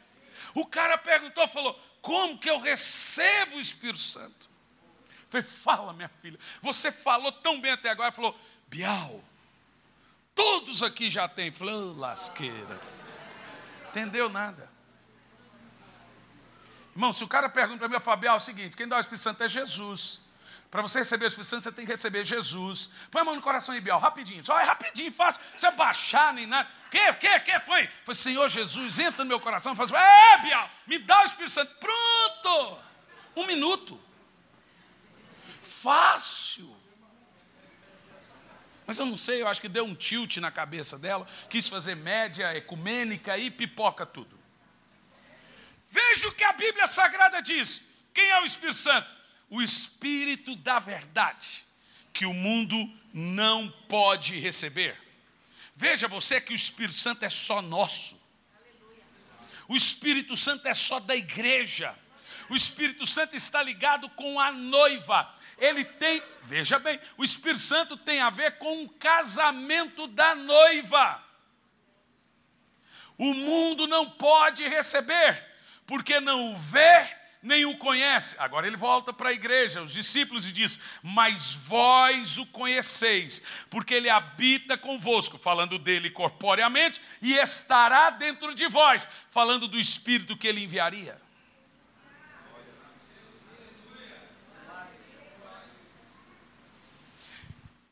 O 0.55 0.65
cara 0.65 0.97
perguntou, 0.97 1.47
falou, 1.47 1.79
como 2.01 2.39
que 2.39 2.49
eu 2.49 2.59
recebo 2.59 3.57
o 3.57 3.61
Espírito 3.61 3.99
Santo? 3.99 4.49
Falei, 5.29 5.47
fala, 5.47 5.93
minha 5.93 6.11
filha, 6.23 6.39
você 6.63 6.91
falou 6.91 7.33
tão 7.33 7.61
bem 7.61 7.73
até 7.73 7.91
agora, 7.91 8.13
falou, 8.13 8.35
Bial, 8.67 9.23
todos 10.35 10.83
aqui 10.83 11.11
já 11.11 11.29
têm. 11.29 11.53
Falei, 11.53 11.75
oh, 11.75 11.93
lasqueira. 11.99 12.81
Entendeu 13.91 14.31
nada. 14.31 14.70
Irmão, 16.93 17.13
se 17.13 17.23
o 17.23 17.29
cara 17.29 17.49
pergunta 17.49 17.79
para 17.79 17.89
mim, 17.89 18.01
Fabial, 18.01 18.35
é 18.35 18.37
o 18.37 18.41
seguinte: 18.41 18.77
quem 18.77 18.87
dá 18.89 18.97
o 18.97 19.01
Espírito 19.01 19.23
Santo 19.23 19.43
é 19.43 19.49
Jesus. 19.49 20.23
Para 20.71 20.83
você 20.83 21.01
receber 21.01 21.25
o 21.25 21.29
Espírito 21.29 21.49
Santo, 21.49 21.63
você 21.65 21.73
tem 21.73 21.85
que 21.85 21.91
receber 21.91 22.23
Jesus. 22.23 22.91
Põe 23.11 23.23
a 23.23 23.25
mão 23.25 23.35
no 23.35 23.41
coração 23.41 23.75
aí, 23.75 23.81
Bial, 23.81 23.99
rapidinho. 23.99 24.45
Só 24.45 24.59
é 24.59 24.63
rapidinho, 24.63 25.13
fácil. 25.13 25.41
Não 25.43 25.51
precisa 25.51 25.73
baixar 25.73 26.33
nem 26.33 26.47
nada. 26.47 26.69
Que, 26.91 27.13
que, 27.15 27.41
que? 27.41 27.61
Põe. 27.61 27.89
Foi, 28.05 28.15
Senhor 28.15 28.49
Jesus, 28.49 28.99
entra 29.01 29.25
no 29.25 29.29
meu 29.29 29.41
coração. 29.41 29.75
Faz, 29.75 29.91
é, 29.91 30.39
Bial, 30.43 30.71
me 30.87 30.99
dá 31.01 31.23
o 31.23 31.25
Espírito 31.25 31.51
Santo. 31.51 31.75
Pronto. 31.81 32.79
Um 33.35 33.47
minuto. 33.47 34.01
Fácil. 35.61 36.77
Mas 38.87 38.99
eu 38.99 39.07
não 39.07 39.19
sei, 39.19 39.43
eu 39.43 39.49
acho 39.49 39.61
que 39.61 39.69
deu 39.69 39.85
um 39.85 39.95
tilt 39.95 40.37
na 40.37 40.53
cabeça 40.53 40.99
dela. 40.99 41.27
Quis 41.49 41.69
fazer 41.69 41.97
média 41.97 42.55
ecumênica 42.57 43.37
e 43.37 43.51
pipoca 43.51 44.07
tudo. 44.07 44.39
Veja 45.89 46.29
o 46.29 46.33
que 46.33 46.45
a 46.45 46.50
Bíblia 46.61 46.87
Sagrada 46.87 47.41
diz. 47.41 47.83
Quem 48.13 48.31
é 48.31 48.41
o 48.41 48.45
Espírito 48.45 48.77
Santo? 48.77 49.09
O 49.49 49.63
Espírito 49.63 50.55
da 50.55 50.79
verdade, 50.79 51.65
que 52.13 52.27
o 52.27 52.35
mundo 52.35 52.77
não 53.13 53.69
pode 53.89 54.39
receber. 54.39 54.97
Veja 55.75 56.07
você 56.07 56.41
que 56.41 56.53
o 56.53 56.55
Espírito 56.55 56.99
Santo 56.99 57.25
é 57.25 57.31
só 57.31 57.63
nosso. 57.63 58.21
O 59.67 59.75
Espírito 59.75 60.37
Santo 60.37 60.67
é 60.69 60.75
só 60.75 61.01
da 61.01 61.17
igreja. 61.17 61.97
O 62.51 62.55
Espírito 62.55 63.07
Santo 63.07 63.35
está 63.35 63.63
ligado 63.63 64.09
com 64.11 64.39
a 64.39 64.53
noiva. 64.53 65.35
Ele 65.57 65.85
tem, 65.85 66.23
veja 66.43 66.79
bem, 66.79 67.01
o 67.17 67.25
Espírito 67.25 67.61
Santo 67.61 67.97
tem 67.97 68.21
a 68.21 68.31
ver 68.31 68.59
com 68.59 68.85
o 68.85 68.89
casamento 68.89 70.07
da 70.07 70.35
noiva. 70.35 71.25
O 73.17 73.33
mundo 73.35 73.87
não 73.87 74.11
pode 74.11 74.67
receber 74.69 75.50
porque 75.91 76.21
não 76.21 76.53
o 76.53 76.57
vê 76.57 77.05
nem 77.43 77.65
o 77.67 77.77
conhece. 77.77 78.37
Agora 78.39 78.65
ele 78.65 78.77
volta 78.77 79.13
para 79.13 79.31
a 79.31 79.33
igreja, 79.33 79.83
os 79.83 79.93
discípulos, 79.93 80.47
e 80.47 80.53
diz: 80.53 80.79
Mas 81.03 81.53
vós 81.53 82.39
o 82.39 82.47
conheceis, 82.47 83.43
porque 83.69 83.95
ele 83.95 84.09
habita 84.09 84.79
convosco, 84.79 85.37
falando 85.37 85.81
dele 85.81 86.09
corporeamente, 86.09 87.03
e 87.21 87.35
estará 87.35 88.11
dentro 88.11 88.55
de 88.55 88.69
vós, 88.69 89.09
falando 89.33 89.67
do 89.67 89.81
Espírito 89.81 90.37
que 90.37 90.47
ele 90.47 90.63
enviaria. 90.63 91.21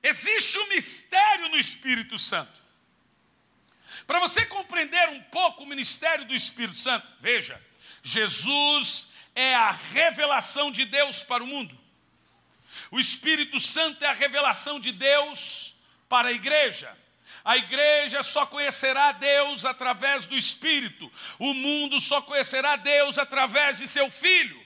Existe 0.01 0.57
um 0.57 0.69
mistério 0.69 1.49
no 1.49 1.57
Espírito 1.57 2.17
Santo. 2.17 2.63
Para 4.07 4.21
você 4.21 4.47
compreender 4.47 5.09
um 5.09 5.21
pouco 5.25 5.65
o 5.65 5.67
ministério 5.67 6.25
do 6.25 6.35
Espírito 6.35 6.79
Santo, 6.79 7.05
veja, 7.21 7.61
Jesus 8.03 9.09
é 9.35 9.55
a 9.55 9.71
revelação 9.71 10.71
de 10.71 10.85
Deus 10.85 11.23
para 11.23 11.45
o 11.45 11.47
mundo. 11.47 11.79
O 12.91 12.99
Espírito 12.99 13.61
Santo 13.61 14.03
é 14.05 14.09
a 14.09 14.13
revelação 14.13 14.81
de 14.81 14.93
Deus 14.93 15.75
para 16.09 16.29
a 16.29 16.33
igreja. 16.33 16.97
A 17.45 17.57
igreja 17.57 18.23
só 18.23 18.45
conhecerá 18.47 19.13
Deus 19.13 19.65
através 19.65 20.27
do 20.27 20.37
Espírito. 20.37 21.11
O 21.39 21.55
mundo 21.55 22.01
só 22.01 22.21
conhecerá 22.21 22.77
Deus 22.77 23.19
através 23.19 23.79
de 23.79 23.87
seu 23.87 24.11
Filho. 24.11 24.61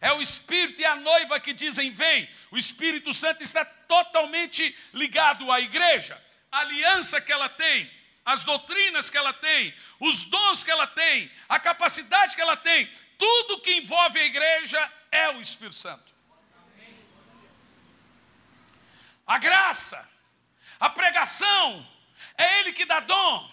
É 0.00 0.12
o 0.12 0.20
Espírito 0.20 0.80
e 0.80 0.84
a 0.84 0.94
noiva 0.96 1.40
que 1.40 1.52
dizem: 1.52 1.90
Vem. 1.90 2.28
O 2.50 2.58
Espírito 2.58 3.12
Santo 3.14 3.42
está 3.42 3.64
totalmente 3.64 4.76
ligado 4.92 5.50
à 5.50 5.60
igreja. 5.60 6.20
A 6.52 6.60
aliança 6.60 7.20
que 7.20 7.32
ela 7.32 7.48
tem 7.48 7.90
as 8.26 8.42
doutrinas 8.42 9.08
que 9.08 9.16
ela 9.16 9.32
tem, 9.32 9.72
os 10.00 10.24
dons 10.24 10.64
que 10.64 10.70
ela 10.70 10.88
tem, 10.88 11.30
a 11.48 11.60
capacidade 11.60 12.34
que 12.34 12.40
ela 12.40 12.56
tem, 12.56 12.90
tudo 13.16 13.60
que 13.60 13.72
envolve 13.76 14.18
a 14.18 14.24
igreja 14.24 14.92
é 15.12 15.30
o 15.30 15.40
Espírito 15.40 15.76
Santo. 15.76 16.12
A 19.24 19.38
graça, 19.38 20.10
a 20.80 20.90
pregação, 20.90 21.88
é 22.36 22.60
Ele 22.60 22.72
que 22.72 22.84
dá 22.84 22.98
dom, 22.98 23.50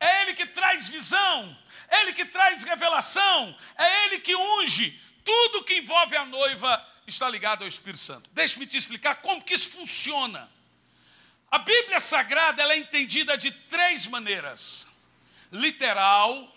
é 0.00 0.22
Ele 0.22 0.32
que 0.32 0.46
traz 0.46 0.88
visão, 0.88 1.56
é 1.88 2.00
Ele 2.00 2.14
que 2.14 2.24
traz 2.24 2.62
revelação, 2.62 3.54
é 3.76 4.06
Ele 4.06 4.20
que 4.20 4.34
unge. 4.34 4.98
Tudo 5.22 5.64
que 5.64 5.78
envolve 5.78 6.16
a 6.16 6.24
noiva 6.24 6.82
está 7.06 7.28
ligado 7.28 7.62
ao 7.62 7.68
Espírito 7.68 8.02
Santo. 8.02 8.30
Deixe-me 8.32 8.66
te 8.66 8.78
explicar 8.78 9.16
como 9.16 9.42
que 9.42 9.52
isso 9.52 9.70
funciona. 9.70 10.50
A 11.54 11.58
Bíblia 11.58 12.00
Sagrada 12.00 12.60
ela 12.60 12.74
é 12.74 12.78
entendida 12.78 13.38
de 13.38 13.52
três 13.52 14.08
maneiras: 14.08 14.88
literal, 15.52 16.52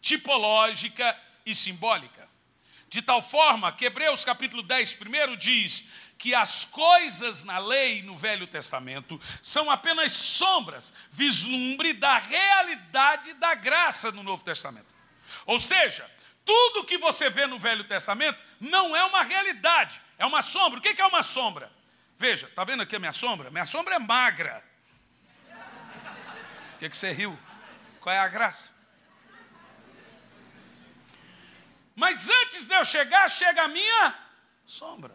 tipológica 0.00 1.14
e 1.44 1.54
simbólica. 1.54 2.26
De 2.88 3.02
tal 3.02 3.20
forma 3.20 3.70
que 3.70 3.84
Hebreus 3.84 4.24
capítulo 4.24 4.62
10, 4.62 4.94
primeiro 4.94 5.36
diz 5.36 5.90
que 6.16 6.34
as 6.34 6.64
coisas 6.64 7.44
na 7.44 7.58
lei 7.58 8.02
no 8.02 8.16
Velho 8.16 8.46
Testamento 8.46 9.20
são 9.42 9.70
apenas 9.70 10.12
sombras, 10.12 10.90
vislumbre 11.10 11.92
da 11.92 12.16
realidade 12.16 13.34
da 13.34 13.54
graça 13.54 14.10
no 14.10 14.22
Novo 14.22 14.42
Testamento. 14.42 14.88
Ou 15.44 15.60
seja, 15.60 16.10
tudo 16.46 16.84
que 16.84 16.96
você 16.96 17.28
vê 17.28 17.46
no 17.46 17.58
Velho 17.58 17.84
Testamento 17.84 18.42
não 18.58 18.96
é 18.96 19.04
uma 19.04 19.22
realidade, 19.22 20.00
é 20.16 20.24
uma 20.24 20.40
sombra. 20.40 20.78
O 20.78 20.82
que 20.82 20.98
é 20.98 21.06
uma 21.06 21.22
sombra? 21.22 21.70
Veja, 22.16 22.46
está 22.46 22.64
vendo 22.64 22.82
aqui 22.82 22.96
a 22.96 22.98
minha 22.98 23.12
sombra? 23.12 23.50
Minha 23.50 23.66
sombra 23.66 23.96
é 23.96 23.98
magra. 23.98 24.62
O 26.74 26.78
que, 26.78 26.88
que 26.88 26.96
você 26.96 27.12
riu? 27.12 27.38
Qual 28.00 28.14
é 28.14 28.18
a 28.18 28.28
graça? 28.28 28.70
Mas 31.94 32.28
antes 32.28 32.66
de 32.66 32.74
eu 32.74 32.84
chegar, 32.84 33.28
chega 33.28 33.62
a 33.62 33.68
minha 33.68 34.14
sombra. 34.66 35.14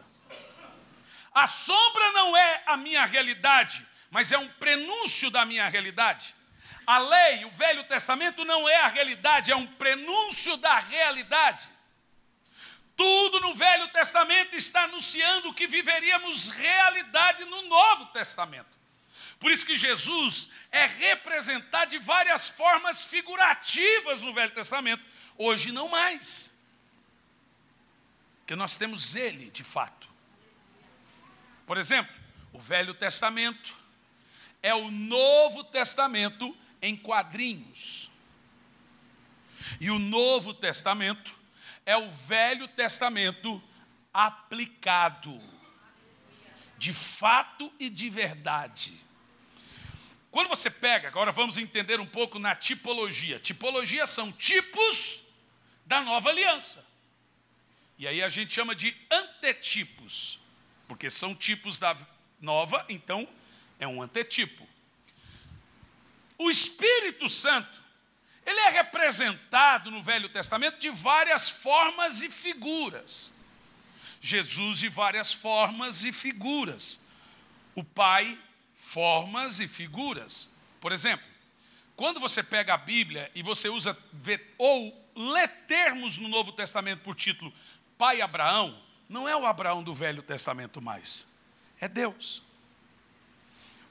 A 1.32 1.46
sombra 1.46 2.12
não 2.12 2.36
é 2.36 2.62
a 2.66 2.76
minha 2.76 3.04
realidade, 3.04 3.86
mas 4.10 4.32
é 4.32 4.38
um 4.38 4.48
prenúncio 4.48 5.30
da 5.30 5.44
minha 5.44 5.68
realidade. 5.68 6.34
A 6.86 6.98
lei, 6.98 7.44
o 7.44 7.50
Velho 7.50 7.84
Testamento, 7.84 8.44
não 8.44 8.68
é 8.68 8.80
a 8.80 8.88
realidade, 8.88 9.52
é 9.52 9.56
um 9.56 9.66
prenúncio 9.66 10.56
da 10.56 10.78
realidade. 10.78 11.68
Velho 13.80 13.92
Testamento 13.92 14.54
está 14.54 14.82
anunciando 14.82 15.54
que 15.54 15.66
viveríamos 15.66 16.50
realidade 16.50 17.46
no 17.46 17.62
Novo 17.62 18.06
Testamento. 18.06 18.68
Por 19.38 19.50
isso 19.50 19.64
que 19.64 19.74
Jesus 19.74 20.50
é 20.70 20.84
representado 20.84 21.90
de 21.90 21.98
várias 21.98 22.46
formas 22.46 23.06
figurativas 23.06 24.20
no 24.20 24.34
Velho 24.34 24.52
Testamento. 24.52 25.02
Hoje 25.38 25.72
não 25.72 25.88
mais. 25.88 26.62
Porque 28.40 28.54
nós 28.54 28.76
temos 28.76 29.16
ele 29.16 29.50
de 29.50 29.64
fato. 29.64 30.08
Por 31.66 31.78
exemplo, 31.78 32.14
O 32.52 32.58
Velho 32.58 32.92
Testamento 32.92 33.74
é 34.60 34.74
o 34.74 34.90
Novo 34.90 35.62
Testamento 35.64 36.54
em 36.82 36.96
quadrinhos. 36.96 38.10
E 39.80 39.88
o 39.88 39.98
Novo 39.98 40.52
Testamento 40.52 41.34
é 41.86 41.96
o 41.96 42.10
Velho 42.10 42.66
Testamento 42.66 43.62
aplicado, 44.12 45.40
de 46.76 46.92
fato 46.92 47.72
e 47.78 47.88
de 47.90 48.08
verdade. 48.10 48.98
Quando 50.30 50.48
você 50.48 50.70
pega, 50.70 51.08
agora 51.08 51.32
vamos 51.32 51.58
entender 51.58 52.00
um 52.00 52.06
pouco 52.06 52.38
na 52.38 52.54
tipologia. 52.54 53.38
Tipologia 53.38 54.06
são 54.06 54.30
tipos 54.30 55.24
da 55.84 56.00
nova 56.00 56.28
aliança. 56.28 56.86
E 57.98 58.06
aí 58.06 58.22
a 58.22 58.28
gente 58.28 58.54
chama 58.54 58.74
de 58.74 58.96
antetipos, 59.10 60.38
porque 60.86 61.10
são 61.10 61.34
tipos 61.34 61.78
da 61.78 61.96
nova, 62.40 62.84
então 62.88 63.28
é 63.78 63.86
um 63.86 64.00
antetipo. 64.00 64.66
O 66.38 66.48
Espírito 66.48 67.28
Santo, 67.28 67.82
ele 68.46 68.58
é 68.60 68.70
representado 68.70 69.90
no 69.90 70.02
Velho 70.02 70.28
Testamento 70.28 70.78
de 70.78 70.88
várias 70.88 71.50
formas 71.50 72.22
e 72.22 72.30
figuras. 72.30 73.30
Jesus 74.20 74.78
de 74.78 74.88
várias 74.88 75.32
formas 75.32 76.04
e 76.04 76.12
figuras. 76.12 77.00
O 77.74 77.82
Pai, 77.82 78.38
formas 78.74 79.60
e 79.60 79.68
figuras. 79.68 80.50
Por 80.80 80.92
exemplo, 80.92 81.26
quando 81.96 82.20
você 82.20 82.42
pega 82.42 82.74
a 82.74 82.78
Bíblia 82.78 83.30
e 83.34 83.42
você 83.42 83.68
usa 83.68 83.96
ou 84.58 85.08
lê 85.14 85.46
termos 85.48 86.18
no 86.18 86.28
Novo 86.28 86.52
Testamento 86.52 87.02
por 87.02 87.14
título 87.14 87.52
Pai 87.98 88.20
Abraão, 88.20 88.80
não 89.08 89.28
é 89.28 89.36
o 89.36 89.44
Abraão 89.44 89.82
do 89.82 89.94
Velho 89.94 90.22
Testamento 90.22 90.80
mais, 90.80 91.26
é 91.80 91.88
Deus. 91.88 92.42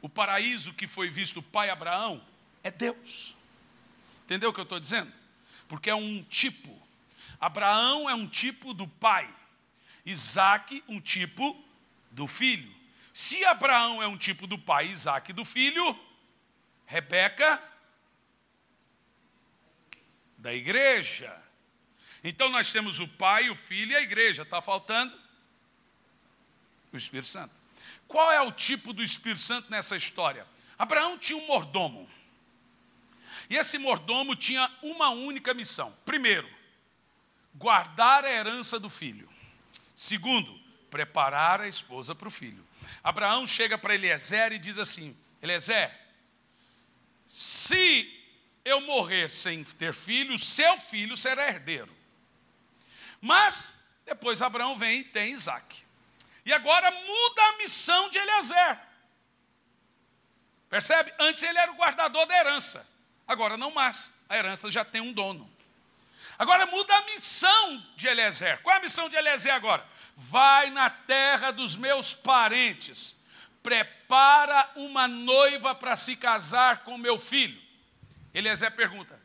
O 0.02 0.10
paraíso 0.10 0.74
que 0.74 0.88
foi 0.88 1.10
visto 1.10 1.42
Pai 1.42 1.70
Abraão 1.70 2.22
é 2.63 2.72
Deus. 2.72 3.36
Entendeu 4.24 4.50
o 4.50 4.54
que 4.54 4.60
eu 4.60 4.63
estou 4.63 4.80
dizendo? 4.80 5.12
Porque 5.68 5.89
é 5.89 5.96
um 5.96 6.24
tipo. 6.24 6.76
Abraão 7.39 8.10
é 8.10 8.13
um 8.13 8.28
tipo 8.28 8.74
do 8.74 8.88
pai. 8.88 9.30
Isaac, 10.10 10.84
um 10.88 11.00
tipo 11.00 11.56
do 12.12 12.28
filho. 12.28 12.74
Se 13.13 13.43
Abraão 13.45 14.02
é 14.02 14.08
um 14.08 14.17
tipo 14.17 14.48
do 14.48 14.58
pai, 14.58 14.88
Isaac 14.88 15.34
do 15.34 15.45
filho, 15.45 15.98
Rebeca 16.86 17.62
da 20.38 20.54
igreja. 20.54 21.36
Então 22.24 22.50
nós 22.50 22.72
temos 22.72 23.00
o 23.00 23.08
pai, 23.08 23.50
o 23.50 23.56
filho 23.56 23.91
e 23.91 23.95
a 23.95 24.02
igreja. 24.02 24.43
Está 24.43 24.62
faltando 24.62 25.17
o 26.91 26.98
Espírito 26.98 27.28
Santo. 27.28 27.54
Qual 28.08 28.32
é 28.32 28.41
o 28.41 28.52
tipo 28.52 28.91
do 28.91 29.04
Espírito 29.04 29.41
Santo 29.41 29.69
nessa 29.69 29.95
história? 29.95 30.48
Abraão 30.78 31.17
tinha 31.17 31.38
um 31.38 31.45
mordomo. 31.45 32.10
E 33.50 33.56
esse 33.56 33.78
mordomo 33.78 34.36
tinha 34.36 34.69
uma 34.82 35.10
única 35.10 35.54
missão. 35.54 35.95
Primeiro, 36.06 36.50
guardar 37.56 38.24
a 38.24 38.30
herança 38.30 38.80
do 38.80 38.89
filho. 38.89 39.30
Segundo, 40.00 40.58
preparar 40.90 41.60
a 41.60 41.68
esposa 41.68 42.16
para 42.16 42.30
o 42.30 42.32
filho. 42.32 42.66
Abraão 43.04 43.46
chega 43.46 43.78
para 43.78 43.94
Eliezer 43.94 44.54
e 44.54 44.58
diz 44.58 44.80
assim: 44.80 45.14
Eliezer, 45.42 45.94
se 47.28 48.10
eu 48.64 48.80
morrer 48.80 49.30
sem 49.30 49.62
ter 49.62 49.94
filho, 49.94 50.38
seu 50.38 50.80
filho 50.80 51.18
será 51.18 51.50
herdeiro. 51.50 51.94
Mas 53.20 53.76
depois 54.06 54.42
Abraão 54.42 54.78
vem 54.78 55.00
e 55.00 55.04
tem 55.04 55.34
Isaac. 55.34 55.84
E 56.46 56.54
agora 56.54 56.90
muda 56.90 57.42
a 57.42 57.58
missão 57.58 58.10
de 58.10 58.20
Eliezer. 58.20 58.80
Percebe? 60.70 61.14
Antes 61.20 61.44
ele 61.44 61.60
era 61.60 61.74
o 61.74 61.76
guardador 61.76 62.26
da 62.26 62.40
herança. 62.40 62.90
Agora 63.28 63.58
não 63.58 63.70
mais. 63.70 64.14
A 64.30 64.38
herança 64.38 64.72
já 64.72 64.86
tem 64.86 65.02
um 65.02 65.12
dono. 65.12 65.59
Agora 66.39 66.65
muda 66.67 66.95
a 66.95 67.02
missão 67.02 67.86
de 67.97 68.08
Eliezer. 68.08 68.62
Qual 68.62 68.73
é 68.73 68.80
a 68.80 68.82
missão 68.82 69.10
de 69.10 69.15
Eliezer 69.17 69.54
agora? 69.54 69.86
Vai 70.15 70.69
na 70.69 70.89
terra 70.89 71.52
dos 71.52 71.75
meus 71.75 72.13
parentes, 72.13 73.21
prepara 73.62 74.71
uma 74.78 75.06
noiva 75.06 75.75
para 75.75 75.97
se 75.97 76.15
casar 76.15 76.86
com 76.86 76.97
meu 76.97 77.19
filho. 77.19 77.62
Eliezer 78.34 78.71
pergunta: 78.71 79.19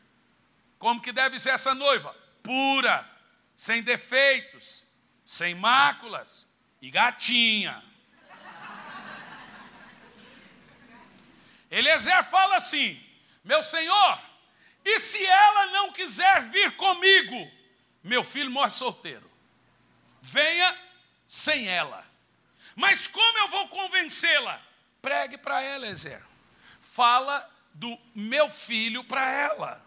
como 0.77 1.01
que 1.01 1.13
deve 1.13 1.39
ser 1.39 1.51
essa 1.51 1.73
noiva? 1.73 2.13
Pura, 2.43 3.09
sem 3.55 3.81
defeitos, 3.81 4.85
sem 5.23 5.55
máculas 5.55 6.49
e 6.81 6.91
gatinha. 6.91 7.81
Eliezer 11.71 12.25
fala 12.25 12.57
assim: 12.57 13.01
meu 13.41 13.63
senhor, 13.63 14.19
e 14.85 14.99
se 14.99 15.25
ela 15.25 15.65
não 15.67 15.91
quiser 15.91 16.43
vir 16.49 16.75
comigo, 16.75 17.51
meu 18.03 18.23
filho 18.23 18.51
morre 18.51 18.69
solteiro. 18.69 19.29
Venha 20.21 20.77
sem 21.27 21.67
ela. 21.67 22.05
Mas 22.75 23.07
como 23.07 23.37
eu 23.39 23.47
vou 23.49 23.67
convencê-la? 23.67 24.61
Pregue 25.01 25.37
para 25.37 25.61
ela, 25.61 25.85
Eliezer. 25.85 26.21
Fala 26.79 27.49
do 27.73 27.97
meu 28.13 28.49
filho 28.49 29.03
para 29.03 29.27
ela. 29.27 29.83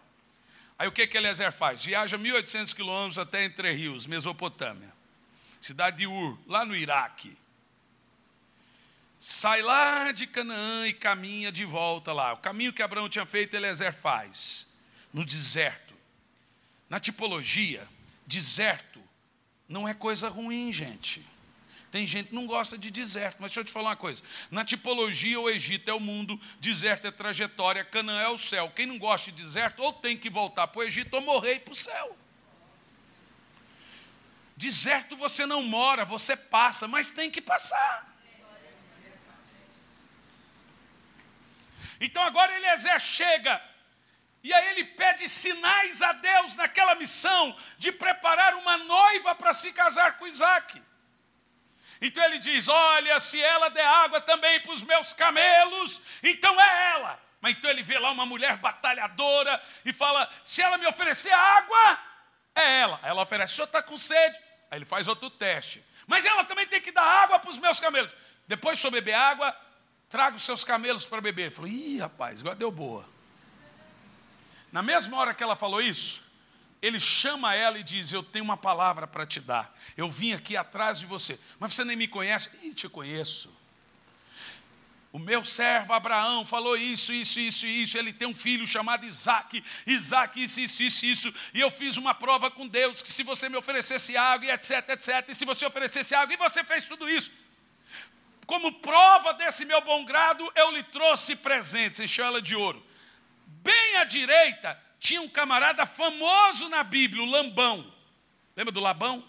Aí 0.77 0.87
o 0.87 0.91
que 0.91 1.07
que 1.07 1.17
Eliezer 1.17 1.51
faz? 1.51 1.83
Viaja 1.83 2.17
1.800 2.17 2.75
quilômetros 2.75 3.17
até 3.17 3.43
Entre 3.43 3.71
Rios, 3.71 4.05
Mesopotâmia. 4.05 4.93
Cidade 5.61 5.97
de 5.97 6.07
Ur, 6.07 6.37
lá 6.45 6.65
no 6.65 6.75
Iraque 6.75 7.37
sai 9.19 9.61
lá 9.61 10.11
de 10.11 10.25
Canaã 10.25 10.87
e 10.87 10.93
caminha 10.93 11.51
de 11.51 11.65
volta 11.65 12.13
lá. 12.13 12.33
O 12.33 12.37
caminho 12.37 12.71
que 12.71 12.81
Abraão 12.81 13.09
tinha 13.09 13.25
feito, 13.25 13.53
Eliezer 13.53 13.93
faz, 13.93 14.68
no 15.13 15.25
deserto. 15.25 15.93
Na 16.89 16.99
tipologia, 16.99 17.87
deserto 18.25 19.01
não 19.67 19.87
é 19.87 19.93
coisa 19.93 20.29
ruim, 20.29 20.73
gente. 20.73 21.25
Tem 21.91 22.05
gente 22.05 22.29
que 22.29 22.35
não 22.35 22.45
gosta 22.45 22.77
de 22.77 22.91
deserto, 22.91 23.37
mas 23.39 23.51
deixa 23.51 23.61
eu 23.61 23.65
te 23.65 23.71
falar 23.71 23.89
uma 23.89 23.95
coisa. 23.95 24.21
Na 24.51 24.63
tipologia, 24.63 25.39
o 25.39 25.49
Egito 25.49 25.89
é 25.89 25.93
o 25.93 25.99
mundo, 25.99 26.39
deserto 26.59 27.07
é 27.07 27.11
trajetória, 27.11 27.83
Canaã 27.83 28.21
é 28.21 28.29
o 28.29 28.37
céu. 28.37 28.71
Quem 28.75 28.85
não 28.85 28.99
gosta 28.99 29.31
de 29.31 29.41
deserto, 29.41 29.81
ou 29.81 29.91
tem 29.91 30.15
que 30.15 30.29
voltar 30.29 30.67
para 30.67 30.79
o 30.79 30.83
Egito 30.83 31.15
ou 31.15 31.21
morrer 31.21 31.59
para 31.59 31.71
o 31.71 31.75
céu. 31.75 32.15
Deserto 34.55 35.15
você 35.15 35.45
não 35.45 35.63
mora, 35.63 36.05
você 36.05 36.35
passa, 36.35 36.87
mas 36.87 37.09
tem 37.09 37.31
que 37.31 37.41
passar. 37.41 38.07
Então 41.99 42.21
agora 42.23 42.55
Eliezer 42.55 42.99
chega 42.99 43.61
e 44.43 44.53
aí 44.53 44.69
ele 44.69 44.85
pede 44.85 45.27
sinais 45.27 46.01
a 46.01 46.13
Deus 46.13 46.55
naquela 46.55 46.95
missão 46.95 47.55
de 47.77 47.91
preparar 47.91 48.55
uma 48.55 48.77
noiva 48.77 49.35
para 49.35 49.53
se 49.53 49.73
casar 49.73 50.17
com 50.17 50.25
Isaac. 50.25 50.81
Então 52.01 52.23
ele 52.23 52.39
diz: 52.39 52.67
Olha, 52.67 53.19
se 53.19 53.41
ela 53.41 53.69
der 53.69 53.85
água 53.85 54.21
também 54.21 54.61
para 54.61 54.71
os 54.71 54.81
meus 54.81 55.11
camelos, 55.11 56.01
então 56.23 56.59
é 56.59 56.91
ela. 56.93 57.19
Mas 57.41 57.57
então 57.57 57.69
ele 57.69 57.83
vê 57.83 57.99
lá 57.99 58.11
uma 58.11 58.25
mulher 58.25 58.57
batalhadora 58.57 59.61
e 59.83 59.91
fala: 59.91 60.29
Se 60.45 60.61
ela 60.61 60.77
me 60.77 60.87
oferecer 60.87 61.31
água, 61.31 61.99
é 62.55 62.79
ela. 62.79 62.99
Ela 63.03 63.21
oferece: 63.21 63.53
O 63.53 63.55
senhor 63.57 63.65
está 63.65 63.83
com 63.83 63.97
sede? 63.97 64.39
Aí 64.71 64.77
ele 64.77 64.85
faz 64.85 65.07
outro 65.07 65.29
teste. 65.29 65.83
Mas 66.07 66.25
ela 66.25 66.43
também 66.45 66.65
tem 66.65 66.81
que 66.81 66.91
dar 66.91 67.03
água 67.03 67.39
para 67.39 67.49
os 67.49 67.57
meus 67.57 67.79
camelos. 67.79 68.15
Depois 68.47 68.77
de 68.77 68.87
eu 68.87 68.91
beber 68.91 69.13
água, 69.13 69.55
traga 70.09 70.35
os 70.35 70.43
seus 70.43 70.63
camelos 70.63 71.05
para 71.05 71.21
beber. 71.21 71.43
Ele 71.43 71.55
falou, 71.55 71.69
ih, 71.69 71.99
rapaz, 71.99 72.41
agora 72.41 72.55
deu 72.55 72.71
boa. 72.71 73.07
Na 74.71 74.81
mesma 74.81 75.17
hora 75.17 75.33
que 75.33 75.43
ela 75.43 75.55
falou 75.55 75.81
isso, 75.81 76.23
ele 76.81 76.99
chama 76.99 77.55
ela 77.55 77.77
e 77.79 77.83
diz: 77.83 78.11
Eu 78.11 78.23
tenho 78.23 78.45
uma 78.45 78.57
palavra 78.57 79.07
para 79.07 79.25
te 79.25 79.39
dar. 79.39 79.75
Eu 79.97 80.09
vim 80.09 80.33
aqui 80.33 80.55
atrás 80.55 80.99
de 80.99 81.05
você, 81.05 81.39
mas 81.59 81.73
você 81.73 81.83
nem 81.83 81.95
me 81.95 82.07
conhece. 82.07 82.49
Ih, 82.63 82.73
te 82.73 82.87
conheço. 82.87 83.57
O 85.11 85.17
meu 85.17 85.43
servo 85.43 85.91
Abraão 85.91 86.45
falou 86.45 86.77
isso, 86.77 87.11
isso, 87.11 87.39
isso, 87.39 87.65
isso. 87.65 87.97
Ele 87.97 88.13
tem 88.13 88.27
um 88.27 88.35
filho 88.35 88.67
chamado 88.67 89.07
Isaac. 89.07 89.63
Isaac, 89.87 90.41
isso, 90.41 90.61
isso, 90.61 90.83
isso, 90.83 91.05
isso. 91.05 91.33
E 91.51 91.59
eu 91.59 91.71
fiz 91.71 91.97
uma 91.97 92.13
prova 92.13 92.51
com 92.51 92.67
Deus 92.67 93.01
que 93.01 93.09
se 93.09 93.23
você 93.23 93.49
me 93.49 93.57
oferecesse 93.57 94.15
água, 94.15 94.45
e 94.45 94.51
etc, 94.51 94.87
etc. 94.89 95.27
E 95.27 95.33
se 95.33 95.45
você 95.45 95.65
oferecesse 95.65 96.13
água, 96.13 96.33
e 96.35 96.37
você 96.37 96.63
fez 96.63 96.85
tudo 96.85 97.09
isso. 97.09 97.31
Como 98.45 98.73
prova 98.73 99.33
desse 99.33 99.65
meu 99.65 99.81
bom 99.81 100.05
grado, 100.05 100.49
eu 100.55 100.71
lhe 100.71 100.83
trouxe 100.83 101.35
presentes, 101.35 101.99
encheu 101.99 102.25
ela 102.25 102.41
de 102.41 102.55
ouro. 102.55 102.83
Bem 103.61 103.97
à 103.97 104.03
direita 104.03 104.79
tinha 104.99 105.21
um 105.21 105.29
camarada 105.29 105.85
famoso 105.85 106.67
na 106.69 106.83
Bíblia, 106.83 107.23
o 107.23 107.25
Lambão. 107.25 107.93
Lembra 108.55 108.71
do 108.71 108.79
Labão? 108.79 109.23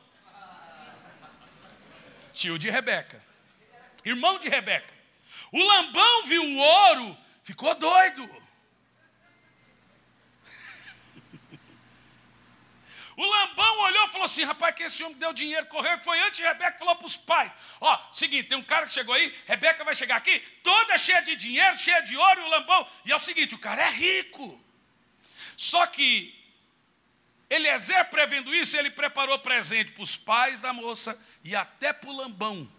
Tio 2.33 2.59
de 2.59 2.71
Rebeca. 2.71 3.23
Irmão 4.05 4.39
de 4.39 4.49
Rebeca. 4.49 4.93
O 5.53 5.63
Lambão 5.63 6.25
viu 6.27 6.43
o 6.43 6.57
ouro, 6.57 7.19
ficou 7.43 7.75
doido. 7.75 8.29
O 13.21 13.27
Lambão 13.27 13.81
olhou 13.81 14.07
e 14.07 14.09
falou 14.09 14.25
assim: 14.25 14.45
rapaz, 14.45 14.75
que 14.75 14.83
esse 14.83 15.05
homem 15.05 15.19
deu 15.19 15.31
dinheiro, 15.35 15.67
correu, 15.67 15.99
foi 15.99 16.19
antes 16.23 16.39
de 16.39 16.43
Rebeca 16.43 16.79
falou 16.79 16.97
para 16.97 17.07
os 17.07 17.19
pais: 17.19 17.53
ó, 17.79 18.01
seguinte, 18.11 18.49
tem 18.49 18.57
um 18.57 18.63
cara 18.63 18.87
que 18.87 18.95
chegou 18.95 19.15
aí, 19.15 19.27
Rebeca 19.47 19.85
vai 19.85 19.95
chegar 19.95 20.17
aqui, 20.17 20.41
toda 20.63 20.97
cheia 20.97 21.21
de 21.21 21.37
dinheiro, 21.37 21.77
cheia 21.77 22.01
de 22.01 22.17
ouro, 22.17 22.41
e 22.41 22.45
o 22.45 22.49
Lambão. 22.49 22.89
E 23.05 23.13
é 23.13 23.17
o 23.17 23.19
seguinte: 23.19 23.55
o 23.55 23.59
cara 23.59 23.83
é 23.83 23.91
rico. 23.91 24.59
Só 25.55 25.87
que 25.87 26.35
Eliezer, 27.51 28.09
prevendo 28.09 28.55
isso, 28.55 28.75
ele 28.79 28.89
preparou 28.89 29.39
presente 29.41 29.93
para 29.93 30.03
os 30.03 30.17
pais 30.17 30.63
da 30.63 30.73
moça 30.73 31.13
e 31.45 31.55
até 31.55 31.93
para 31.93 32.09
o 32.09 32.17
Lambão. 32.17 32.73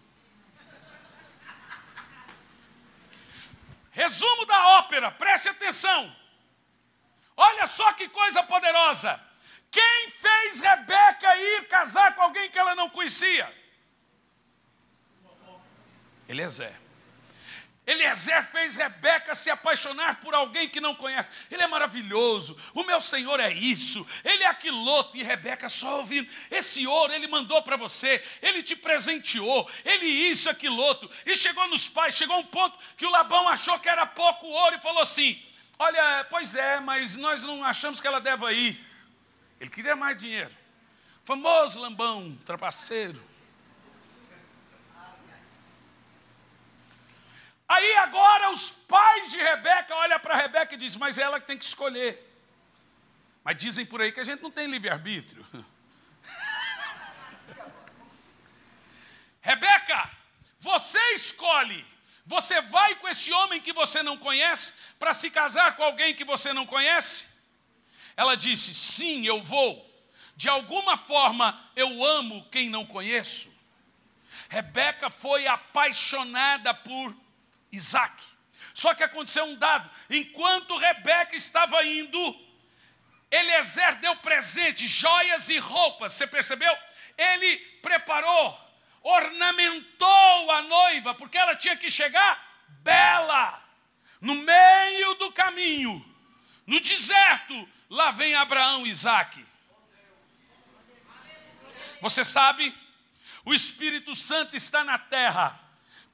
Resumo 3.92 4.44
da 4.44 4.66
ópera, 4.78 5.08
preste 5.12 5.48
atenção. 5.48 6.16
Olha 7.36 7.64
só 7.68 7.92
que 7.92 8.08
coisa 8.08 8.42
poderosa. 8.42 9.32
Quem 9.72 10.10
fez 10.10 10.31
Rebeca 10.60 11.36
ir 11.36 11.68
casar 11.68 12.14
com 12.14 12.22
alguém 12.22 12.50
que 12.50 12.58
ela 12.58 12.74
não 12.74 12.88
conhecia? 12.88 13.52
Eliezer. 16.28 16.82
Eliezer 17.84 18.44
fez 18.46 18.76
Rebeca 18.76 19.34
se 19.34 19.50
apaixonar 19.50 20.20
por 20.20 20.34
alguém 20.34 20.68
que 20.68 20.80
não 20.80 20.94
conhece. 20.94 21.28
Ele 21.50 21.62
é 21.62 21.66
maravilhoso, 21.66 22.56
o 22.74 22.84
meu 22.84 23.00
Senhor 23.00 23.40
é 23.40 23.52
isso, 23.52 24.06
ele 24.24 24.44
é 24.44 24.46
aquilo 24.46 24.84
outro. 24.84 25.18
E 25.18 25.22
Rebeca 25.24 25.68
só 25.68 25.98
ouvindo: 25.98 26.28
esse 26.50 26.86
ouro 26.86 27.12
ele 27.12 27.26
mandou 27.26 27.60
para 27.62 27.76
você, 27.76 28.22
ele 28.40 28.62
te 28.62 28.76
presenteou, 28.76 29.68
ele 29.84 30.06
isso, 30.06 30.48
aquilo 30.48 30.76
outro. 30.76 31.10
E 31.26 31.34
chegou 31.34 31.66
nos 31.68 31.88
pais, 31.88 32.14
chegou 32.14 32.38
um 32.38 32.46
ponto 32.46 32.78
que 32.96 33.04
o 33.04 33.10
Labão 33.10 33.48
achou 33.48 33.78
que 33.80 33.88
era 33.88 34.06
pouco 34.06 34.46
ouro 34.46 34.76
e 34.76 34.80
falou 34.80 35.02
assim: 35.02 35.42
Olha, 35.76 36.24
pois 36.30 36.54
é, 36.54 36.78
mas 36.78 37.16
nós 37.16 37.42
não 37.42 37.64
achamos 37.64 38.00
que 38.00 38.06
ela 38.06 38.20
deva 38.20 38.52
ir. 38.52 38.91
Ele 39.62 39.70
queria 39.70 39.94
mais 39.94 40.18
dinheiro. 40.18 40.52
Famoso 41.22 41.78
Lambão, 41.78 42.36
trapaceiro. 42.44 43.22
Aí 47.68 47.94
agora 47.98 48.50
os 48.50 48.72
pais 48.72 49.30
de 49.30 49.36
Rebeca 49.36 49.94
olham 49.94 50.18
para 50.18 50.34
Rebeca 50.34 50.74
e 50.74 50.76
dizem, 50.76 50.98
mas 50.98 51.16
é 51.16 51.22
ela 51.22 51.38
que 51.40 51.46
tem 51.46 51.56
que 51.56 51.64
escolher. 51.64 52.28
Mas 53.44 53.56
dizem 53.56 53.86
por 53.86 54.00
aí 54.02 54.10
que 54.10 54.18
a 54.18 54.24
gente 54.24 54.42
não 54.42 54.50
tem 54.50 54.66
livre-arbítrio. 54.66 55.46
Rebeca, 59.40 60.10
você 60.58 60.98
escolhe. 61.14 61.86
Você 62.26 62.60
vai 62.62 62.96
com 62.96 63.06
esse 63.06 63.32
homem 63.32 63.60
que 63.60 63.72
você 63.72 64.02
não 64.02 64.18
conhece 64.18 64.72
para 64.98 65.14
se 65.14 65.30
casar 65.30 65.76
com 65.76 65.84
alguém 65.84 66.16
que 66.16 66.24
você 66.24 66.52
não 66.52 66.66
conhece? 66.66 67.31
Ela 68.16 68.36
disse: 68.36 68.74
Sim, 68.74 69.26
eu 69.26 69.42
vou. 69.42 69.90
De 70.36 70.48
alguma 70.48 70.96
forma 70.96 71.70
eu 71.76 72.04
amo 72.04 72.48
quem 72.50 72.68
não 72.68 72.84
conheço. 72.84 73.52
Rebeca 74.48 75.08
foi 75.08 75.46
apaixonada 75.46 76.74
por 76.74 77.14
Isaac. 77.70 78.22
Só 78.74 78.94
que 78.94 79.02
aconteceu 79.02 79.44
um 79.44 79.56
dado: 79.56 79.90
enquanto 80.10 80.76
Rebeca 80.76 81.36
estava 81.36 81.84
indo, 81.84 82.18
Eliezer 83.30 83.96
deu 83.96 84.16
presente, 84.16 84.86
joias 84.86 85.48
e 85.48 85.58
roupas. 85.58 86.12
Você 86.12 86.26
percebeu? 86.26 86.76
Ele 87.16 87.56
preparou, 87.80 88.58
ornamentou 89.02 90.50
a 90.50 90.62
noiva, 90.62 91.14
porque 91.14 91.38
ela 91.38 91.56
tinha 91.56 91.76
que 91.76 91.90
chegar 91.90 92.38
bela. 92.82 93.60
No 94.20 94.34
meio 94.36 95.14
do 95.14 95.32
caminho, 95.32 96.04
no 96.66 96.78
deserto, 96.78 97.68
lá 97.92 98.10
vem 98.10 98.34
Abraão 98.34 98.86
e 98.86 98.90
Isaac. 98.90 99.44
Você 102.00 102.24
sabe, 102.24 102.74
o 103.44 103.52
Espírito 103.52 104.14
Santo 104.14 104.56
está 104.56 104.82
na 104.82 104.98
terra 104.98 105.60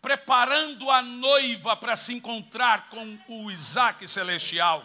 preparando 0.02 0.90
a 0.90 1.00
noiva 1.00 1.76
para 1.76 1.94
se 1.94 2.12
encontrar 2.12 2.88
com 2.88 3.18
o 3.28 3.50
Isaac 3.50 4.06
celestial. 4.08 4.84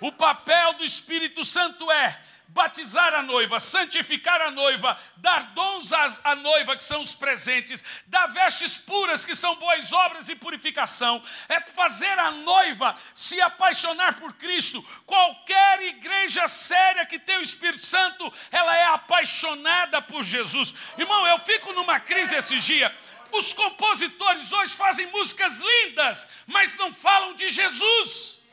O 0.00 0.12
papel 0.12 0.74
do 0.74 0.84
Espírito 0.84 1.44
Santo 1.44 1.90
é 1.90 2.22
batizar 2.48 3.12
a 3.14 3.22
noiva, 3.22 3.58
santificar 3.58 4.40
a 4.40 4.50
noiva, 4.50 4.96
dar 5.16 5.52
dons 5.54 5.92
à, 5.92 6.36
noiva, 6.36 6.76
que 6.76 6.84
são 6.84 7.00
os 7.00 7.14
presentes, 7.14 7.82
dar 8.06 8.28
vestes 8.28 8.78
puras, 8.78 9.26
que 9.26 9.34
são 9.34 9.56
boas 9.56 9.92
obras 9.92 10.28
e 10.28 10.36
purificação, 10.36 11.22
é 11.48 11.60
fazer 11.60 12.18
a 12.18 12.30
noiva 12.30 12.94
se 13.14 13.40
apaixonar 13.40 14.14
por 14.14 14.32
Cristo. 14.34 14.80
Qualquer 15.04 15.82
igreja 15.82 16.46
séria 16.46 17.04
que 17.04 17.18
tem 17.18 17.38
o 17.38 17.42
Espírito 17.42 17.84
Santo, 17.84 18.32
ela 18.52 18.76
é 18.76 18.84
apaixonada 18.86 20.00
por 20.00 20.22
Jesus. 20.22 20.72
Irmão, 20.96 21.26
eu 21.26 21.38
fico 21.40 21.72
numa 21.72 21.98
crise 21.98 22.36
esses 22.36 22.62
dias 22.62 22.92
os 23.32 23.52
compositores 23.52 24.52
hoje 24.52 24.74
fazem 24.74 25.06
músicas 25.08 25.60
lindas, 25.60 26.24
mas 26.46 26.76
não 26.76 26.94
falam 26.94 27.34
de 27.34 27.48
Jesus. 27.48 28.43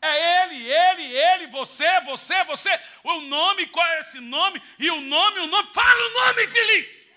É 0.00 0.44
ele, 0.44 0.70
ele, 0.70 1.16
ele, 1.16 1.46
você, 1.48 2.00
você, 2.02 2.44
você. 2.44 2.80
O 3.02 3.20
nome, 3.22 3.66
qual 3.68 3.86
é 3.86 4.00
esse 4.00 4.20
nome? 4.20 4.62
E 4.78 4.90
o 4.90 5.00
nome, 5.00 5.40
o 5.40 5.46
nome. 5.46 5.68
Fala 5.72 6.06
o 6.06 6.26
nome, 6.26 6.46
feliz. 6.48 7.08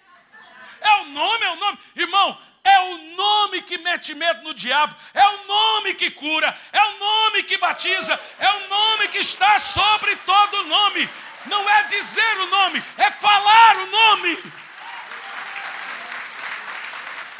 É 0.81 0.95
o 1.01 1.05
nome, 1.05 1.45
é 1.45 1.49
o 1.51 1.55
nome. 1.55 1.77
Irmão, 1.95 2.37
é 2.63 2.79
o 2.79 2.97
nome 3.15 3.61
que 3.61 3.77
mete 3.77 4.13
medo 4.13 4.43
no 4.43 4.53
diabo, 4.53 4.95
é 5.13 5.27
o 5.27 5.45
nome 5.45 5.93
que 5.93 6.11
cura, 6.11 6.55
é 6.71 6.83
o 6.83 6.99
nome 6.99 7.43
que 7.43 7.57
batiza, 7.57 8.19
é 8.37 8.51
o 8.51 8.67
nome 8.67 9.07
que 9.07 9.17
está 9.17 9.57
sobre 9.59 10.15
todo 10.17 10.63
nome. 10.65 11.09
Não 11.45 11.69
é 11.69 11.83
dizer 11.83 12.37
o 12.39 12.45
nome, 12.47 12.83
é 12.97 13.09
falar 13.11 13.77
o 13.77 13.85
nome. 13.87 14.37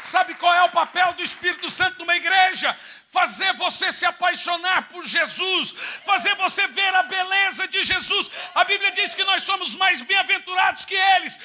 Sabe 0.00 0.34
qual 0.34 0.54
é 0.54 0.62
o 0.62 0.70
papel 0.70 1.12
do 1.12 1.22
Espírito 1.22 1.68
Santo 1.68 1.98
numa 1.98 2.16
igreja? 2.16 2.76
Fazer 3.10 3.52
você 3.54 3.90
se 3.90 4.06
apaixonar 4.06 4.88
por 4.88 5.04
Jesus, 5.04 5.74
fazer 6.04 6.32
você 6.36 6.66
ver 6.68 6.94
a 6.94 7.02
beleza 7.02 7.66
de 7.66 7.82
Jesus. 7.82 8.30
A 8.54 8.62
Bíblia 8.62 8.92
diz 8.92 9.14
que 9.14 9.24
nós 9.24 9.42
somos 9.42 9.74
mais 9.74 10.00
bem-aventurados 10.00 10.84
que 10.84 10.94
eles. 10.94 11.36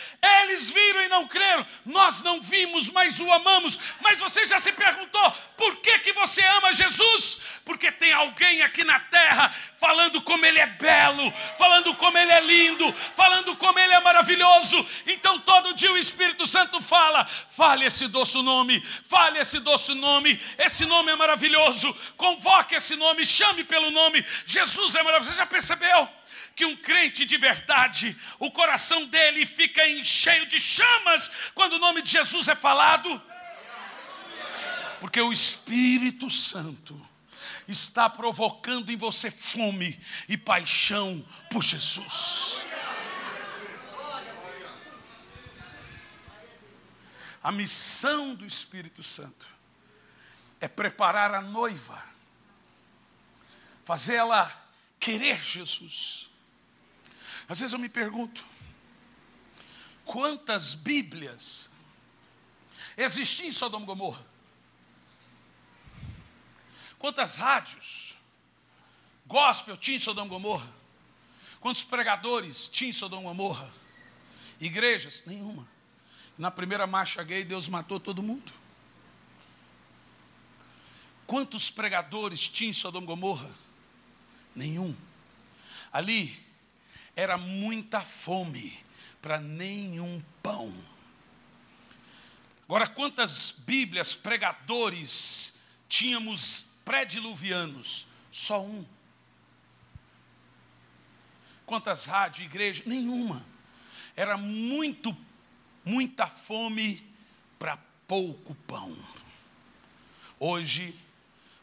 Eles 0.42 0.70
viram 0.70 1.02
e 1.02 1.10
não 1.10 1.28
creram. 1.28 1.66
Nós 1.84 2.22
não 2.22 2.40
vimos, 2.40 2.92
mas 2.92 3.20
o 3.20 3.32
amamos. 3.34 3.80
Mas 4.00 4.20
você 4.20 4.46
já 4.46 4.60
se 4.60 4.72
perguntou 4.74 5.32
por 5.58 5.78
que 5.78 6.00
que 6.00 6.14
você 6.14 6.44
ama 6.44 6.72
Jesus? 6.72 7.40
Porque 7.66 7.92
tem 7.92 8.14
alguém 8.14 8.62
aqui 8.62 8.84
na 8.84 9.00
terra 9.00 9.52
falando 9.78 10.22
como 10.22 10.46
ele 10.46 10.60
é 10.60 10.68
belo, 10.68 11.32
falando 11.58 11.96
como 11.96 12.18
ele 12.18 12.32
é 12.32 12.42
lindo, 12.42 12.94
falando 13.16 13.56
como 13.56 13.80
ele 13.80 13.94
é 13.94 14.00
maravilhoso. 14.02 14.88
Então 15.08 15.40
todo 15.40 15.74
dia 15.74 15.92
o 15.92 15.98
Espírito 15.98 16.46
Santo 16.46 16.80
fala: 16.80 17.26
"Fale 17.26 17.86
esse 17.86 18.08
doce 18.08 18.40
nome, 18.44 18.82
fale 19.10 19.40
esse 19.40 19.60
doce 19.60 19.96
nome. 19.96 20.40
Esse 20.60 20.86
nome 20.86 21.12
é 21.12 21.16
maravilhoso 21.16 21.55
maravilhoso. 21.56 21.94
Convoque 22.18 22.76
esse 22.76 22.96
nome, 22.96 23.26
chame 23.26 23.64
pelo 23.64 23.90
nome. 23.90 24.26
Jesus 24.46 24.96
é 24.96 25.04
maravilhoso. 25.04 25.32
Você 25.32 25.38
já 25.38 25.46
percebeu? 25.46 26.10
que 26.56 26.64
um 26.64 26.78
crente 26.78 27.26
de 27.26 27.36
verdade, 27.36 28.16
o 28.40 28.50
coração 28.50 29.06
dele 29.08 29.46
fica 29.46 29.82
cheio 30.06 30.46
de 30.46 30.58
chamas 30.58 31.30
quando 31.54 31.74
o 31.74 31.80
nome 31.80 32.02
de 32.02 32.10
Jesus 32.10 32.48
é 32.48 32.56
falado. 32.56 33.22
Porque 35.02 35.20
o 35.20 35.34
Espírito 35.34 36.30
Santo 36.30 36.96
está 37.68 38.10
provocando 38.10 38.90
em 38.90 38.96
você 38.96 39.30
fome 39.30 40.00
e 40.30 40.38
paixão 40.38 41.28
por 41.52 41.62
Jesus. 41.62 42.66
A 47.44 47.52
missão 47.52 48.34
do 48.34 48.46
Espírito 48.46 49.04
Santo 49.04 49.45
é 50.60 50.68
preparar 50.68 51.34
a 51.34 51.42
noiva, 51.42 52.04
fazê-la 53.84 54.52
querer 55.00 55.42
Jesus. 55.42 56.30
Às 57.48 57.60
vezes 57.60 57.74
eu 57.74 57.80
me 57.80 57.90
pergunto, 57.90 58.46
quantas 60.04 60.74
Bíblias 60.74 61.70
existiam 62.98 63.48
em 63.48 63.52
Sodoma 63.52 63.84
e 63.84 63.88
Gomorra? 63.88 64.26
Quantas 66.98 67.36
rádios 67.36 68.18
gospel 69.28 69.78
tinha 69.78 69.98
em 69.98 70.00
Sodoma 70.00 70.28
e 70.28 70.30
Gomorra? 70.30 70.74
Quantos 71.60 71.84
pregadores 71.84 72.68
tinha 72.68 72.90
em 72.90 72.94
Sodoma 72.94 73.22
e 73.24 73.26
Gomorra? 73.26 73.72
Igrejas? 74.60 75.24
Nenhuma. 75.26 75.68
Na 76.38 76.50
primeira 76.50 76.88
marcha 76.88 77.22
gay, 77.24 77.44
Deus 77.44 77.68
matou 77.68 78.00
todo 78.00 78.24
mundo. 78.24 78.52
Quantos 81.28 81.72
pregadores 81.72 82.48
tinha 82.48 82.70
em 82.70 82.74
Sodoma 82.74 83.06
e 83.06 83.08
Gomorra? 83.08 83.50
Nenhum. 84.56 84.96
Ali 85.92 86.40
era 87.16 87.38
muita 87.38 88.02
fome 88.02 88.78
para 89.22 89.40
nenhum 89.40 90.22
pão. 90.44 90.74
Agora, 92.66 92.88
quantas 92.88 93.52
Bíblias, 93.52 94.14
pregadores 94.14 95.60
tínhamos 95.88 96.80
pré-diluvianos? 96.84 98.08
Só 98.32 98.62
um. 98.62 98.86
quantas 101.66 102.06
rádios, 102.06 102.46
igreja? 102.46 102.84
Nenhuma. 102.86 103.46
Era 104.16 104.38
muito, 104.38 105.16
muita 105.84 106.28
fome 106.28 107.06
para 107.58 107.78
pouco 108.08 108.54
pão. 108.68 108.96
Hoje 110.40 110.94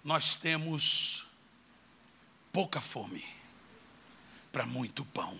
nós 0.04 0.36
temos 0.36 1.24
pouca 2.52 2.80
fome 2.80 3.24
para 4.50 4.66
muito 4.66 5.04
pão. 5.06 5.38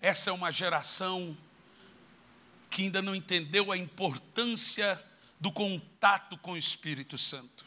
Essa 0.00 0.30
é 0.30 0.32
uma 0.32 0.50
geração 0.50 1.36
que 2.70 2.82
ainda 2.82 3.02
não 3.02 3.14
entendeu 3.14 3.70
a 3.70 3.76
importância 3.76 5.02
do 5.38 5.52
contato 5.52 6.36
com 6.38 6.52
o 6.52 6.56
Espírito 6.56 7.18
Santo. 7.18 7.66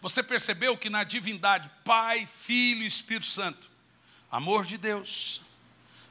Você 0.00 0.22
percebeu 0.22 0.76
que 0.76 0.88
na 0.88 1.02
divindade, 1.02 1.70
Pai, 1.84 2.26
Filho 2.26 2.82
e 2.82 2.86
Espírito 2.86 3.26
Santo, 3.26 3.70
amor 4.30 4.64
de 4.64 4.78
Deus, 4.78 5.40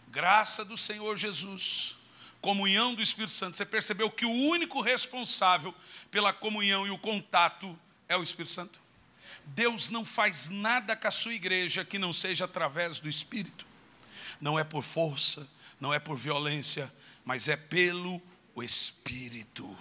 graça 0.10 0.66
do 0.66 0.76
Senhor 0.76 1.16
Jesus, 1.16 1.96
comunhão 2.42 2.94
do 2.94 3.02
Espírito 3.02 3.32
Santo, 3.32 3.56
você 3.56 3.66
percebeu 3.66 4.12
que 4.12 4.26
o 4.26 4.32
único 4.32 4.82
responsável 4.82 5.74
pela 6.10 6.34
comunhão 6.34 6.86
e 6.86 6.90
o 6.90 6.98
contato 6.98 7.80
é 8.12 8.18
o 8.18 8.24
Espírito 8.24 8.52
Santo? 8.52 8.80
Deus 9.46 9.90
não 9.90 10.06
faz 10.06 10.50
nada 10.50 10.96
com 10.96 11.08
a 11.08 11.12
sua 11.12 11.34
igreja 11.34 11.86
que 11.86 11.98
não 11.98 12.12
seja 12.12 12.46
através 12.46 13.00
do 13.00 13.10
Espírito. 13.10 13.66
Não 14.40 14.60
é 14.60 14.64
por 14.64 14.84
força, 14.84 15.50
não 15.80 15.94
é 15.94 16.00
por 16.00 16.18
violência, 16.18 16.94
mas 17.24 17.48
é 17.48 17.56
pelo 17.56 18.22
Espírito. 18.58 19.78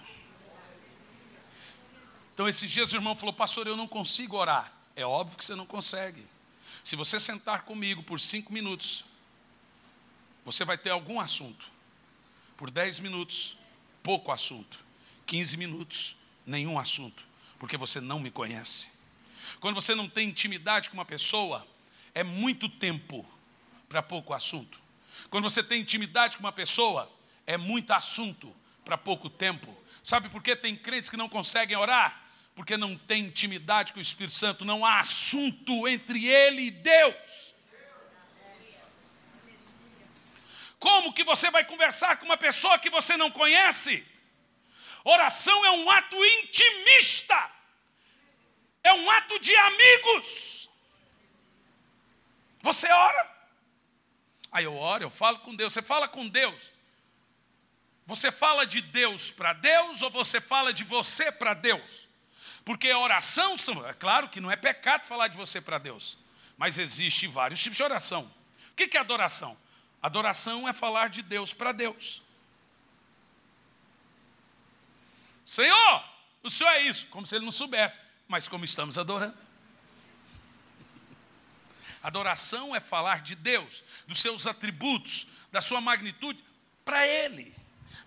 Então, 2.33 2.47
esses 2.47 2.71
dias 2.71 2.93
o 2.93 2.95
irmão 2.95 3.15
falou, 3.15 3.33
pastor, 3.33 3.67
eu 3.67 3.75
não 3.75 3.87
consigo 3.87 4.37
orar. 4.37 4.71
É 4.95 5.05
óbvio 5.05 5.37
que 5.37 5.45
você 5.45 5.55
não 5.55 5.65
consegue. 5.65 6.25
Se 6.83 6.95
você 6.95 7.19
sentar 7.19 7.63
comigo 7.63 8.01
por 8.01 8.19
cinco 8.19 8.51
minutos, 8.51 9.05
você 10.43 10.65
vai 10.65 10.77
ter 10.77 10.89
algum 10.89 11.19
assunto. 11.19 11.69
Por 12.57 12.71
dez 12.71 12.99
minutos, 12.99 13.57
pouco 14.01 14.31
assunto. 14.31 14.79
Quinze 15.25 15.55
minutos, 15.57 16.15
nenhum 16.45 16.79
assunto. 16.79 17.30
Porque 17.61 17.77
você 17.77 18.01
não 18.01 18.19
me 18.19 18.31
conhece. 18.31 18.89
Quando 19.59 19.75
você 19.75 19.93
não 19.93 20.09
tem 20.09 20.27
intimidade 20.27 20.89
com 20.89 20.95
uma 20.95 21.05
pessoa, 21.05 21.63
é 22.11 22.23
muito 22.23 22.67
tempo 22.67 23.23
para 23.87 24.01
pouco 24.01 24.33
assunto. 24.33 24.81
Quando 25.29 25.43
você 25.43 25.61
tem 25.61 25.79
intimidade 25.79 26.37
com 26.37 26.43
uma 26.43 26.51
pessoa, 26.51 27.07
é 27.45 27.57
muito 27.57 27.91
assunto 27.91 28.51
para 28.83 28.97
pouco 28.97 29.29
tempo. 29.29 29.77
Sabe 30.03 30.27
por 30.27 30.41
que 30.41 30.55
tem 30.55 30.75
crentes 30.75 31.07
que 31.07 31.15
não 31.15 31.29
conseguem 31.29 31.77
orar? 31.77 32.23
Porque 32.55 32.75
não 32.75 32.97
tem 32.97 33.25
intimidade 33.25 33.93
com 33.93 33.99
o 33.99 34.01
Espírito 34.01 34.35
Santo, 34.35 34.65
não 34.65 34.83
há 34.83 34.99
assunto 34.99 35.87
entre 35.87 36.25
ele 36.25 36.63
e 36.63 36.71
Deus. 36.71 37.53
Como 40.79 41.13
que 41.13 41.23
você 41.23 41.51
vai 41.51 41.63
conversar 41.63 42.17
com 42.17 42.25
uma 42.25 42.37
pessoa 42.37 42.79
que 42.79 42.89
você 42.89 43.15
não 43.15 43.29
conhece? 43.29 44.03
Oração 45.03 45.65
é 45.65 45.71
um 45.71 45.89
ato 45.89 46.15
intimista, 46.23 47.51
é 48.83 48.93
um 48.93 49.09
ato 49.09 49.39
de 49.39 49.55
amigos. 49.55 50.69
Você 52.61 52.87
ora, 52.87 53.31
aí 54.51 54.65
eu 54.65 54.75
oro, 54.75 55.03
eu 55.03 55.09
falo 55.09 55.39
com 55.39 55.55
Deus, 55.55 55.73
você 55.73 55.81
fala 55.81 56.07
com 56.07 56.27
Deus. 56.27 56.71
Você 58.05 58.31
fala 58.31 58.65
de 58.65 58.81
Deus 58.81 59.31
para 59.31 59.53
Deus 59.53 60.01
ou 60.01 60.09
você 60.09 60.41
fala 60.41 60.73
de 60.73 60.83
você 60.83 61.31
para 61.31 61.53
Deus? 61.53 62.07
Porque 62.63 62.93
oração, 62.93 63.55
é 63.87 63.93
claro 63.93 64.29
que 64.29 64.41
não 64.41 64.51
é 64.51 64.55
pecado 64.55 65.05
falar 65.05 65.27
de 65.27 65.37
você 65.37 65.59
para 65.59 65.77
Deus, 65.77 66.17
mas 66.57 66.77
existe 66.77 67.25
vários 67.25 67.61
tipos 67.61 67.77
de 67.77 67.83
oração. 67.83 68.31
O 68.71 68.75
que 68.75 68.97
é 68.97 68.99
adoração? 68.99 69.57
Adoração 70.01 70.67
é 70.67 70.73
falar 70.73 71.09
de 71.09 71.21
Deus 71.21 71.53
para 71.53 71.71
Deus. 71.71 72.20
Senhor, 75.51 76.03
o 76.41 76.49
Senhor 76.49 76.69
é 76.69 76.83
isso, 76.83 77.07
como 77.07 77.27
se 77.27 77.35
ele 77.35 77.43
não 77.43 77.51
soubesse, 77.51 77.99
mas 78.25 78.47
como 78.47 78.63
estamos 78.63 78.97
adorando. 78.97 79.35
Adoração 82.01 82.73
é 82.73 82.79
falar 82.79 83.21
de 83.21 83.35
Deus, 83.35 83.83
dos 84.07 84.21
seus 84.21 84.47
atributos, 84.47 85.27
da 85.51 85.59
sua 85.59 85.81
magnitude, 85.81 86.41
para 86.85 87.05
Ele. 87.05 87.53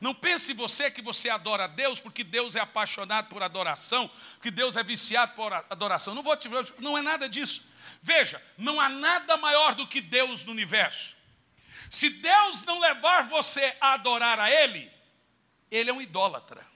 Não 0.01 0.15
pense 0.15 0.55
você 0.55 0.91
que 0.91 1.03
você 1.03 1.29
adora 1.29 1.65
a 1.65 1.67
Deus 1.67 2.01
porque 2.01 2.25
Deus 2.25 2.57
é 2.57 2.61
apaixonado 2.61 3.29
por 3.29 3.43
adoração, 3.43 4.11
que 4.41 4.51
Deus 4.51 4.79
é 4.79 4.83
viciado 4.83 5.35
por 5.35 5.53
adoração. 5.53 6.15
Não 6.15 6.23
vou 6.23 6.35
te 6.39 6.49
não 6.79 6.97
é 6.97 7.03
nada 7.03 7.29
disso. 7.29 7.63
Veja, 8.01 8.43
não 8.57 8.81
há 8.81 8.89
nada 8.89 9.37
maior 9.37 9.75
do 9.75 9.87
que 9.87 10.01
Deus 10.01 10.45
no 10.45 10.53
universo. 10.53 11.15
Se 11.91 12.09
Deus 12.09 12.63
não 12.63 12.81
levar 12.81 13.29
você 13.29 13.77
a 13.83 13.93
adorar 13.93 14.41
a 14.41 14.51
Ele, 14.51 14.91
Ele 15.71 15.91
é 15.91 15.93
um 15.93 16.01
idólatra. 16.01 16.73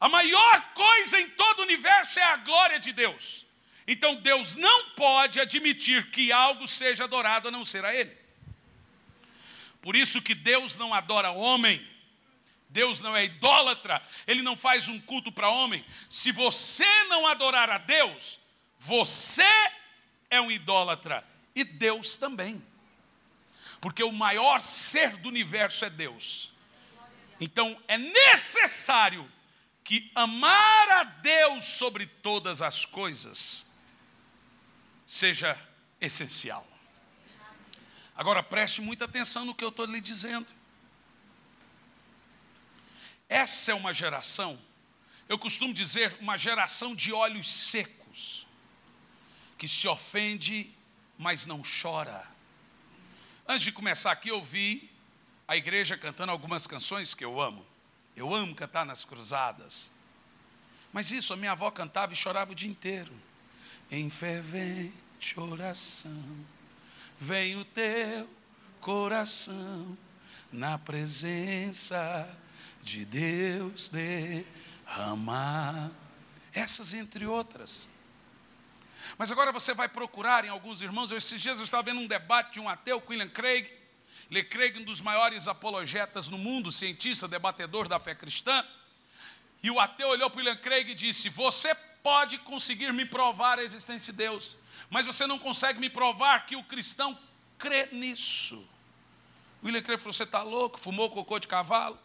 A 0.00 0.08
maior 0.08 0.72
coisa 0.74 1.20
em 1.20 1.28
todo 1.30 1.60
o 1.60 1.62
universo 1.62 2.18
é 2.18 2.22
a 2.22 2.36
glória 2.36 2.78
de 2.78 2.92
Deus. 2.92 3.46
Então 3.86 4.14
Deus 4.16 4.56
não 4.56 4.90
pode 4.90 5.40
admitir 5.40 6.10
que 6.10 6.32
algo 6.32 6.66
seja 6.66 7.04
adorado 7.04 7.48
a 7.48 7.50
não 7.50 7.64
ser 7.64 7.84
a 7.84 7.94
Ele. 7.94 8.16
Por 9.80 9.94
isso 9.94 10.22
que 10.22 10.34
Deus 10.34 10.76
não 10.76 10.94
adora 10.94 11.30
homem. 11.30 11.86
Deus 12.74 13.00
não 13.00 13.14
é 13.14 13.24
idólatra, 13.24 14.02
ele 14.26 14.42
não 14.42 14.56
faz 14.56 14.88
um 14.88 14.98
culto 15.00 15.30
para 15.30 15.48
homem. 15.48 15.84
Se 16.10 16.32
você 16.32 17.04
não 17.04 17.24
adorar 17.24 17.70
a 17.70 17.78
Deus, 17.78 18.40
você 18.80 19.46
é 20.28 20.40
um 20.40 20.50
idólatra 20.50 21.24
e 21.54 21.62
Deus 21.62 22.16
também. 22.16 22.60
Porque 23.80 24.02
o 24.02 24.10
maior 24.10 24.60
ser 24.60 25.16
do 25.18 25.28
universo 25.28 25.84
é 25.84 25.90
Deus. 25.90 26.50
Então 27.38 27.80
é 27.86 27.96
necessário 27.96 29.30
que 29.84 30.10
amar 30.14 30.88
a 30.88 31.04
Deus 31.04 31.64
sobre 31.64 32.06
todas 32.06 32.62
as 32.62 32.86
coisas 32.86 33.66
seja 35.06 35.60
essencial. 36.00 36.66
Agora 38.16 38.42
preste 38.42 38.80
muita 38.80 39.04
atenção 39.04 39.44
no 39.44 39.54
que 39.54 39.62
eu 39.62 39.68
estou 39.68 39.84
lhe 39.84 40.00
dizendo. 40.00 40.46
Essa 43.28 43.72
é 43.72 43.74
uma 43.74 43.92
geração, 43.92 44.58
eu 45.28 45.38
costumo 45.38 45.74
dizer, 45.74 46.16
uma 46.20 46.36
geração 46.36 46.94
de 46.94 47.12
olhos 47.12 47.48
secos, 47.48 48.46
que 49.58 49.66
se 49.66 49.86
ofende, 49.88 50.72
mas 51.18 51.44
não 51.44 51.62
chora. 51.62 52.26
Antes 53.46 53.64
de 53.64 53.72
começar 53.72 54.12
aqui, 54.12 54.28
eu 54.28 54.42
vi 54.42 54.90
a 55.46 55.56
igreja 55.56 55.96
cantando 55.96 56.32
algumas 56.32 56.66
canções 56.66 57.14
que 57.14 57.24
eu 57.24 57.40
amo. 57.40 57.73
Eu 58.16 58.34
amo 58.34 58.54
cantar 58.54 58.86
nas 58.86 59.04
cruzadas. 59.04 59.90
Mas 60.92 61.10
isso, 61.10 61.32
a 61.32 61.36
minha 61.36 61.52
avó 61.52 61.70
cantava 61.70 62.12
e 62.12 62.16
chorava 62.16 62.52
o 62.52 62.54
dia 62.54 62.70
inteiro. 62.70 63.12
Em 63.90 64.08
fervente 64.08 64.94
oração 65.36 66.24
vem 67.18 67.56
o 67.56 67.64
teu 67.64 68.28
coração 68.80 69.96
na 70.52 70.78
presença 70.78 72.28
de 72.82 73.04
Deus 73.04 73.88
derramar. 73.88 75.90
Essas 76.52 76.94
entre 76.94 77.26
outras. 77.26 77.88
Mas 79.18 79.32
agora 79.32 79.50
você 79.50 79.74
vai 79.74 79.88
procurar 79.88 80.44
em 80.44 80.48
alguns 80.48 80.82
irmãos. 80.82 81.10
Esses 81.10 81.40
dias 81.40 81.58
eu 81.58 81.64
estava 81.64 81.82
vendo 81.82 82.00
um 82.00 82.06
debate 82.06 82.54
de 82.54 82.60
um 82.60 82.68
ateu, 82.68 83.02
William 83.08 83.28
Craig. 83.28 83.68
Lee 84.30 84.44
Craig, 84.44 84.78
um 84.78 84.84
dos 84.84 85.00
maiores 85.00 85.48
apologetas 85.48 86.28
no 86.28 86.38
mundo, 86.38 86.72
cientista, 86.72 87.28
debatedor 87.28 87.88
da 87.88 88.00
fé 88.00 88.14
cristã. 88.14 88.64
E 89.62 89.70
o 89.70 89.80
ateu 89.80 90.08
olhou 90.08 90.30
para 90.30 90.38
William 90.38 90.56
Craig 90.56 90.90
e 90.90 90.94
disse: 90.94 91.28
Você 91.28 91.74
pode 92.02 92.38
conseguir 92.38 92.92
me 92.92 93.04
provar 93.04 93.58
a 93.58 93.62
existência 93.62 94.12
de 94.12 94.18
Deus 94.18 94.56
mas 94.90 95.06
você 95.06 95.26
não 95.26 95.38
consegue 95.38 95.80
me 95.80 95.90
provar 95.90 96.46
que 96.46 96.56
o 96.56 96.64
cristão 96.64 97.18
crê 97.58 97.88
nisso. 97.92 98.68
William 99.62 99.82
Craig 99.82 99.98
falou: 99.98 100.12
Você 100.12 100.24
está 100.24 100.42
louco? 100.42 100.78
Fumou 100.78 101.10
cocô 101.10 101.38
de 101.38 101.48
cavalo? 101.48 101.98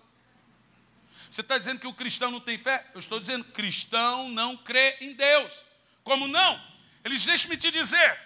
Você 1.29 1.41
está 1.41 1.57
dizendo 1.57 1.79
que 1.79 1.87
o 1.87 1.93
cristão 1.93 2.31
não 2.31 2.39
tem 2.39 2.57
fé? 2.57 2.85
Eu 2.93 2.99
estou 2.99 3.19
dizendo: 3.19 3.43
cristão 3.45 4.29
não 4.29 4.57
crê 4.57 4.97
em 5.01 5.13
Deus. 5.13 5.63
Como 6.03 6.27
não? 6.27 6.59
Eles 7.03 7.25
deixem-me 7.25 7.57
te 7.57 7.69
dizer: 7.69 8.19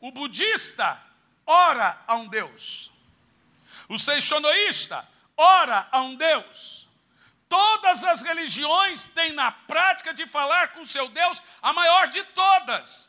o 0.00 0.10
budista 0.10 0.98
ora 1.44 2.00
a 2.06 2.14
um 2.16 2.28
Deus, 2.28 2.90
o 3.88 3.98
seixonoísta 3.98 5.06
ora 5.36 5.88
a 5.90 6.00
um 6.00 6.14
Deus. 6.14 6.88
Todas 7.48 8.04
as 8.04 8.20
religiões 8.20 9.06
têm 9.06 9.32
na 9.32 9.50
prática 9.50 10.12
de 10.12 10.26
falar 10.26 10.72
com 10.72 10.84
seu 10.84 11.08
Deus, 11.08 11.40
a 11.62 11.72
maior 11.72 12.08
de 12.08 12.22
todas. 12.24 13.08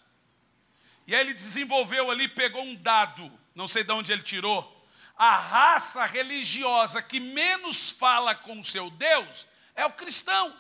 E 1.05 1.13
aí 1.13 1.21
ele 1.21 1.33
desenvolveu 1.33 2.09
ali, 2.09 2.27
pegou 2.27 2.63
um 2.63 2.75
dado, 2.75 3.31
não 3.53 3.67
sei 3.67 3.83
de 3.83 3.91
onde 3.91 4.11
ele 4.11 4.21
tirou. 4.21 4.87
A 5.17 5.35
raça 5.35 6.05
religiosa 6.05 7.01
que 7.01 7.19
menos 7.19 7.89
fala 7.89 8.33
com 8.33 8.57
o 8.57 8.63
seu 8.63 8.89
Deus 8.91 9.45
é 9.75 9.85
o 9.85 9.91
cristão. 9.91 10.55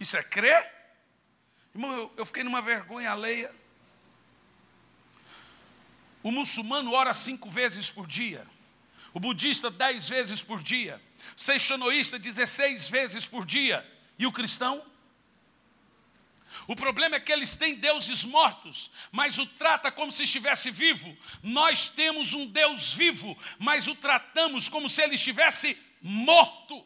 Isso 0.00 0.16
é 0.16 0.22
crer? 0.22 0.72
Irmão, 1.72 1.94
eu, 1.94 2.12
eu 2.16 2.26
fiquei 2.26 2.42
numa 2.42 2.60
vergonha 2.60 3.12
alheia. 3.12 3.54
O 6.22 6.30
muçulmano 6.30 6.92
ora 6.92 7.12
cinco 7.12 7.50
vezes 7.50 7.90
por 7.90 8.06
dia. 8.06 8.46
O 9.12 9.20
budista, 9.20 9.70
dez 9.70 10.08
vezes 10.08 10.40
por 10.40 10.62
dia. 10.62 11.00
Seixanoísta, 11.36 12.18
dezesseis 12.18 12.88
vezes 12.88 13.26
por 13.26 13.44
dia. 13.44 13.86
E 14.18 14.26
o 14.26 14.32
cristão? 14.32 14.84
O 16.66 16.76
problema 16.76 17.16
é 17.16 17.20
que 17.20 17.32
eles 17.32 17.54
têm 17.54 17.74
deuses 17.74 18.24
mortos, 18.24 18.90
mas 19.10 19.38
o 19.38 19.46
trata 19.46 19.90
como 19.90 20.12
se 20.12 20.22
estivesse 20.22 20.70
vivo. 20.70 21.16
Nós 21.42 21.88
temos 21.88 22.34
um 22.34 22.46
Deus 22.46 22.94
vivo, 22.94 23.36
mas 23.58 23.88
o 23.88 23.94
tratamos 23.94 24.68
como 24.68 24.88
se 24.88 25.02
ele 25.02 25.16
estivesse 25.16 25.76
morto. 26.00 26.84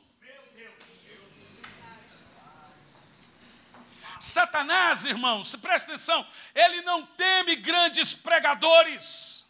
Satanás, 4.26 5.04
irmãos, 5.04 5.54
presta 5.54 5.92
atenção, 5.92 6.26
ele 6.54 6.82
não 6.82 7.06
teme 7.06 7.54
grandes 7.56 8.12
pregadores. 8.12 9.46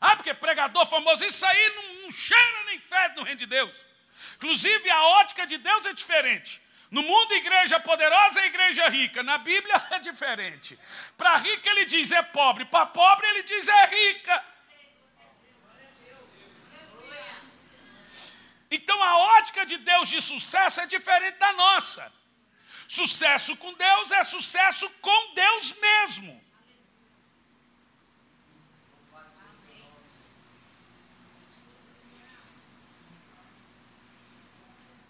Ah, 0.00 0.16
porque 0.16 0.34
pregador 0.34 0.84
famoso, 0.86 1.24
isso 1.24 1.46
aí 1.46 1.74
não, 1.76 2.02
não 2.02 2.12
cheira 2.12 2.64
nem 2.64 2.80
fede 2.80 3.16
no 3.16 3.22
reino 3.22 3.38
de 3.38 3.46
Deus. 3.46 3.76
Inclusive, 4.36 4.90
a 4.90 5.02
ótica 5.20 5.46
de 5.46 5.58
Deus 5.58 5.86
é 5.86 5.92
diferente. 5.92 6.60
No 6.90 7.02
mundo, 7.02 7.34
igreja 7.34 7.78
poderosa 7.78 8.40
é 8.40 8.46
igreja 8.46 8.88
rica. 8.88 9.22
Na 9.22 9.38
Bíblia 9.38 9.86
é 9.92 9.98
diferente. 10.00 10.78
Para 11.16 11.36
rica 11.36 11.70
ele 11.70 11.84
diz 11.84 12.10
é 12.10 12.22
pobre, 12.22 12.64
para 12.64 12.86
pobre 12.86 13.28
ele 13.28 13.42
diz 13.44 13.68
é 13.68 13.86
rica. 13.86 14.44
Então 18.70 19.02
a 19.02 19.16
ótica 19.38 19.64
de 19.64 19.78
Deus 19.78 20.08
de 20.08 20.20
sucesso 20.20 20.80
é 20.80 20.86
diferente 20.86 21.38
da 21.38 21.52
nossa. 21.52 22.17
Sucesso 22.88 23.54
com 23.54 23.72
Deus 23.74 24.10
é 24.10 24.24
sucesso 24.24 24.88
com 25.02 25.34
Deus 25.34 25.74
mesmo. 25.74 26.48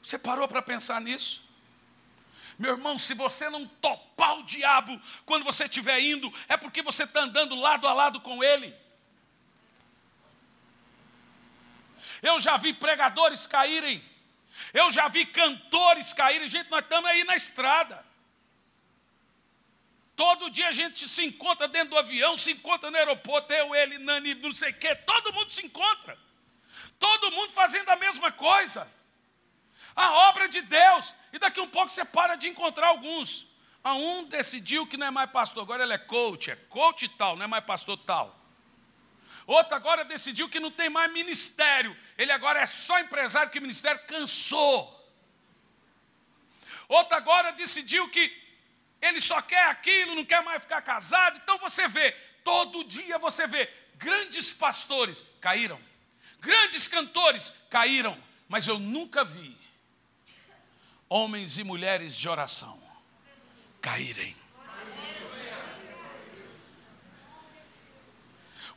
Você 0.02 0.18
parou 0.18 0.48
para 0.48 0.60
pensar 0.60 1.00
nisso? 1.00 1.46
Meu 2.58 2.72
irmão, 2.72 2.98
se 2.98 3.14
você 3.14 3.48
não 3.48 3.64
topar 3.66 4.38
o 4.38 4.42
diabo 4.42 5.00
quando 5.24 5.44
você 5.44 5.64
estiver 5.64 6.00
indo, 6.00 6.32
é 6.48 6.56
porque 6.56 6.82
você 6.82 7.04
está 7.04 7.20
andando 7.20 7.54
lado 7.54 7.86
a 7.86 7.92
lado 7.92 8.20
com 8.20 8.42
ele. 8.42 8.74
Eu 12.20 12.40
já 12.40 12.56
vi 12.56 12.72
pregadores 12.72 13.46
caírem, 13.46 14.02
eu 14.78 14.90
já 14.90 15.08
vi 15.08 15.24
cantores 15.26 16.12
caírem. 16.12 16.48
Gente, 16.48 16.70
nós 16.70 16.82
estamos 16.82 17.10
aí 17.10 17.24
na 17.24 17.36
estrada. 17.36 18.04
Todo 20.16 20.50
dia 20.50 20.68
a 20.68 20.72
gente 20.72 21.08
se 21.08 21.24
encontra 21.24 21.68
dentro 21.68 21.90
do 21.90 21.98
avião, 21.98 22.36
se 22.36 22.50
encontra 22.50 22.90
no 22.90 22.96
aeroporto, 22.96 23.52
eu, 23.52 23.74
ele, 23.74 23.98
Nani, 23.98 24.34
não 24.34 24.52
sei 24.52 24.70
o 24.70 24.74
quê, 24.74 24.94
todo 24.94 25.32
mundo 25.32 25.50
se 25.52 25.64
encontra. 25.64 26.18
Todo 26.98 27.30
mundo 27.30 27.52
fazendo 27.52 27.88
a 27.90 27.96
mesma 27.96 28.32
coisa 28.32 28.90
a 29.98 30.28
obra 30.28 30.48
de 30.48 30.62
Deus. 30.62 31.12
E 31.32 31.38
daqui 31.40 31.60
um 31.60 31.68
pouco 31.68 31.90
você 31.90 32.04
para 32.04 32.36
de 32.36 32.48
encontrar 32.48 32.88
alguns. 32.88 33.46
A 33.82 33.94
um 33.94 34.24
decidiu 34.24 34.86
que 34.86 34.96
não 34.96 35.08
é 35.08 35.10
mais 35.10 35.30
pastor, 35.30 35.62
agora 35.62 35.82
ele 35.82 35.92
é 35.92 35.98
coach, 35.98 36.50
é 36.50 36.56
coach 36.56 37.08
tal, 37.10 37.36
não 37.36 37.44
é 37.44 37.46
mais 37.46 37.64
pastor 37.64 37.96
tal. 37.98 38.37
Outro 39.48 39.74
agora 39.74 40.04
decidiu 40.04 40.46
que 40.46 40.60
não 40.60 40.70
tem 40.70 40.90
mais 40.90 41.10
ministério, 41.10 41.96
ele 42.18 42.30
agora 42.30 42.60
é 42.60 42.66
só 42.66 43.00
empresário, 43.00 43.50
que 43.50 43.58
o 43.58 43.62
ministério 43.62 43.98
cansou. 44.06 44.94
Outro 46.86 47.16
agora 47.16 47.50
decidiu 47.52 48.10
que 48.10 48.30
ele 49.00 49.22
só 49.22 49.40
quer 49.40 49.64
aquilo, 49.70 50.14
não 50.14 50.24
quer 50.26 50.42
mais 50.42 50.62
ficar 50.62 50.82
casado. 50.82 51.40
Então 51.42 51.56
você 51.56 51.88
vê, 51.88 52.12
todo 52.44 52.84
dia 52.84 53.18
você 53.18 53.46
vê, 53.46 53.72
grandes 53.96 54.52
pastores 54.52 55.24
caíram, 55.40 55.80
grandes 56.40 56.86
cantores 56.86 57.50
caíram, 57.70 58.22
mas 58.50 58.66
eu 58.66 58.78
nunca 58.78 59.24
vi 59.24 59.56
homens 61.08 61.56
e 61.56 61.64
mulheres 61.64 62.14
de 62.14 62.28
oração 62.28 62.78
caírem. 63.80 64.36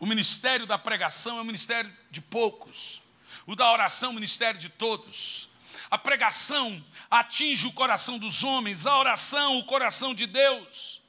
O 0.01 0.07
ministério 0.07 0.65
da 0.65 0.79
pregação 0.79 1.37
é 1.37 1.41
o 1.41 1.45
ministério 1.45 1.95
de 2.09 2.19
poucos, 2.19 3.03
o 3.45 3.55
da 3.55 3.71
oração 3.71 4.09
é 4.09 4.11
o 4.13 4.15
ministério 4.15 4.59
de 4.59 4.67
todos. 4.67 5.47
A 5.91 5.97
pregação 5.97 6.83
atinge 7.07 7.67
o 7.67 7.71
coração 7.71 8.17
dos 8.17 8.43
homens, 8.43 8.87
a 8.87 8.97
oração, 8.97 9.59
o 9.59 9.63
coração 9.63 10.15
de 10.15 10.25
Deus. 10.25 10.99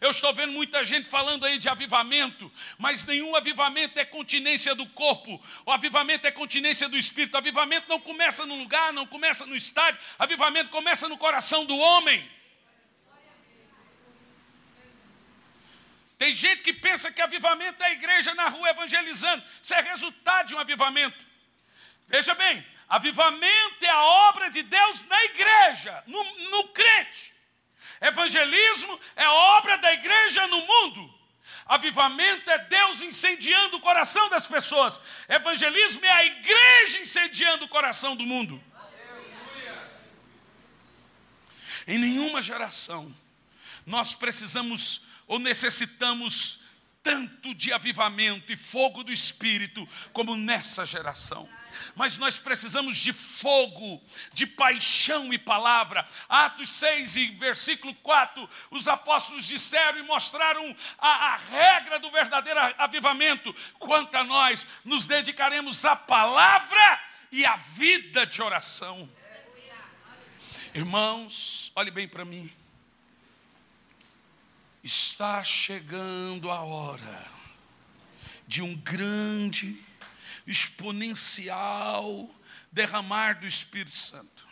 Eu 0.00 0.12
estou 0.12 0.32
vendo 0.32 0.52
muita 0.52 0.84
gente 0.84 1.08
falando 1.08 1.44
aí 1.44 1.58
de 1.58 1.68
avivamento, 1.68 2.52
mas 2.78 3.04
nenhum 3.04 3.34
avivamento 3.34 3.98
é 3.98 4.04
continência 4.04 4.76
do 4.76 4.86
corpo, 4.86 5.42
o 5.66 5.72
avivamento 5.72 6.24
é 6.24 6.30
continência 6.30 6.88
do 6.88 6.96
espírito. 6.96 7.34
O 7.34 7.38
avivamento 7.38 7.88
não 7.88 7.98
começa 7.98 8.46
no 8.46 8.54
lugar, 8.54 8.92
não 8.92 9.08
começa 9.08 9.44
no 9.44 9.56
estádio, 9.56 10.00
avivamento 10.16 10.70
começa 10.70 11.08
no 11.08 11.18
coração 11.18 11.64
do 11.64 11.76
homem. 11.76 12.30
Tem 16.20 16.34
gente 16.34 16.62
que 16.62 16.74
pensa 16.74 17.10
que 17.10 17.22
avivamento 17.22 17.82
é 17.82 17.86
a 17.86 17.92
igreja 17.92 18.34
na 18.34 18.46
rua 18.48 18.68
evangelizando. 18.68 19.42
Isso 19.62 19.72
é 19.72 19.80
resultado 19.80 20.48
de 20.48 20.54
um 20.54 20.58
avivamento. 20.58 21.24
Veja 22.06 22.34
bem, 22.34 22.62
avivamento 22.86 23.82
é 23.82 23.88
a 23.88 24.04
obra 24.28 24.50
de 24.50 24.62
Deus 24.62 25.06
na 25.06 25.24
igreja, 25.24 26.04
no, 26.06 26.22
no 26.50 26.68
crente. 26.68 27.32
Evangelismo 28.02 29.00
é 29.16 29.26
obra 29.26 29.78
da 29.78 29.94
igreja 29.94 30.46
no 30.48 30.60
mundo. 30.60 31.14
Avivamento 31.64 32.50
é 32.50 32.58
Deus 32.58 33.00
incendiando 33.00 33.78
o 33.78 33.80
coração 33.80 34.28
das 34.28 34.46
pessoas. 34.46 35.00
Evangelismo 35.26 36.04
é 36.04 36.12
a 36.12 36.26
igreja 36.26 36.98
incendiando 36.98 37.64
o 37.64 37.68
coração 37.68 38.14
do 38.14 38.26
mundo. 38.26 38.62
Em 41.86 41.96
nenhuma 41.96 42.42
geração 42.42 43.10
nós 43.86 44.12
precisamos 44.12 45.08
ou 45.30 45.38
necessitamos 45.38 46.58
tanto 47.04 47.54
de 47.54 47.72
avivamento 47.72 48.52
e 48.52 48.56
fogo 48.56 49.04
do 49.04 49.12
Espírito 49.12 49.88
como 50.12 50.34
nessa 50.34 50.84
geração 50.84 51.48
mas 51.94 52.18
nós 52.18 52.36
precisamos 52.36 52.96
de 52.98 53.12
fogo, 53.12 54.02
de 54.32 54.44
paixão 54.44 55.32
e 55.32 55.38
palavra. 55.38 56.06
Atos 56.28 56.68
6 56.70 57.14
e 57.16 57.26
versículo 57.28 57.94
4, 57.94 58.50
os 58.72 58.88
apóstolos 58.88 59.46
disseram 59.46 60.00
e 60.00 60.02
mostraram 60.02 60.76
a, 60.98 61.08
a 61.08 61.36
regra 61.36 62.00
do 62.00 62.10
verdadeiro 62.10 62.58
avivamento. 62.76 63.54
Quanto 63.78 64.16
a 64.16 64.24
nós, 64.24 64.66
nos 64.84 65.06
dedicaremos 65.06 65.84
à 65.84 65.94
palavra 65.94 67.00
e 67.30 67.46
à 67.46 67.54
vida 67.54 68.26
de 68.26 68.42
oração. 68.42 69.08
Irmãos, 70.74 71.70
olhe 71.76 71.92
bem 71.92 72.08
para 72.08 72.24
mim. 72.24 72.59
Está 74.82 75.44
chegando 75.44 76.50
a 76.50 76.60
hora 76.60 77.28
de 78.46 78.62
um 78.62 78.74
grande 78.74 79.78
exponencial 80.46 82.28
derramar 82.72 83.40
do 83.40 83.46
Espírito 83.46 83.96
Santo. 83.96 84.48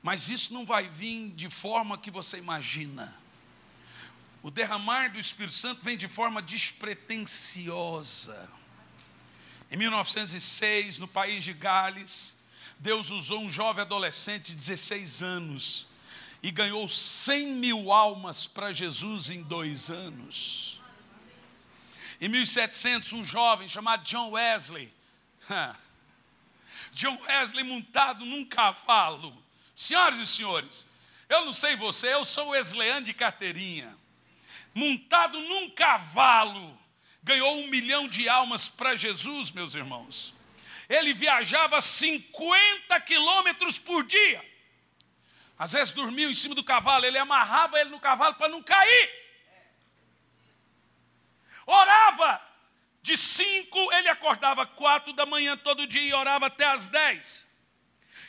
Mas 0.00 0.28
isso 0.28 0.54
não 0.54 0.64
vai 0.64 0.88
vir 0.88 1.30
de 1.30 1.50
forma 1.50 1.98
que 1.98 2.10
você 2.10 2.38
imagina. 2.38 3.14
O 4.42 4.50
derramar 4.50 5.10
do 5.10 5.18
Espírito 5.18 5.54
Santo 5.54 5.82
vem 5.82 5.96
de 5.96 6.06
forma 6.06 6.40
despretensiosa. 6.40 8.48
Em 9.70 9.76
1906, 9.76 10.98
no 10.98 11.08
país 11.08 11.42
de 11.42 11.52
Gales, 11.52 12.36
Deus 12.78 13.10
usou 13.10 13.42
um 13.42 13.50
jovem 13.50 13.82
adolescente 13.82 14.50
de 14.50 14.54
16 14.54 15.22
anos 15.22 15.87
e 16.42 16.50
ganhou 16.50 16.88
100 16.88 17.46
mil 17.54 17.92
almas 17.92 18.46
para 18.46 18.72
Jesus 18.72 19.30
em 19.30 19.42
dois 19.42 19.90
anos. 19.90 20.80
Em 22.20 22.28
1700, 22.28 23.12
um 23.12 23.24
jovem 23.24 23.68
chamado 23.68 24.04
John 24.04 24.30
Wesley, 24.30 24.92
John 26.92 27.18
Wesley 27.26 27.64
montado 27.64 28.24
num 28.24 28.44
cavalo. 28.44 29.36
Senhoras 29.74 30.18
e 30.18 30.26
senhores, 30.26 30.86
eu 31.28 31.44
não 31.44 31.52
sei 31.52 31.76
você, 31.76 32.12
eu 32.12 32.24
sou 32.24 32.48
Wesleyano 32.48 33.06
de 33.06 33.14
carteirinha. 33.14 33.96
Montado 34.74 35.40
num 35.40 35.70
cavalo, 35.70 36.76
ganhou 37.22 37.58
um 37.58 37.68
milhão 37.68 38.08
de 38.08 38.28
almas 38.28 38.68
para 38.68 38.96
Jesus, 38.96 39.50
meus 39.50 39.74
irmãos. 39.74 40.34
Ele 40.88 41.12
viajava 41.12 41.80
50 41.80 43.00
quilômetros 43.00 43.78
por 43.78 44.04
dia. 44.04 44.44
Às 45.58 45.72
vezes 45.72 45.92
dormia 45.92 46.28
em 46.28 46.34
cima 46.34 46.54
do 46.54 46.62
cavalo, 46.62 47.04
ele 47.04 47.18
amarrava 47.18 47.80
ele 47.80 47.90
no 47.90 47.98
cavalo 47.98 48.36
para 48.36 48.48
não 48.48 48.62
cair. 48.62 49.10
Orava 51.66 52.40
de 53.02 53.16
cinco, 53.16 53.92
ele 53.92 54.08
acordava 54.08 54.66
quatro 54.66 55.12
da 55.12 55.26
manhã 55.26 55.56
todo 55.56 55.86
dia 55.86 56.02
e 56.02 56.14
orava 56.14 56.46
até 56.46 56.64
as 56.64 56.88
dez. 56.88 57.46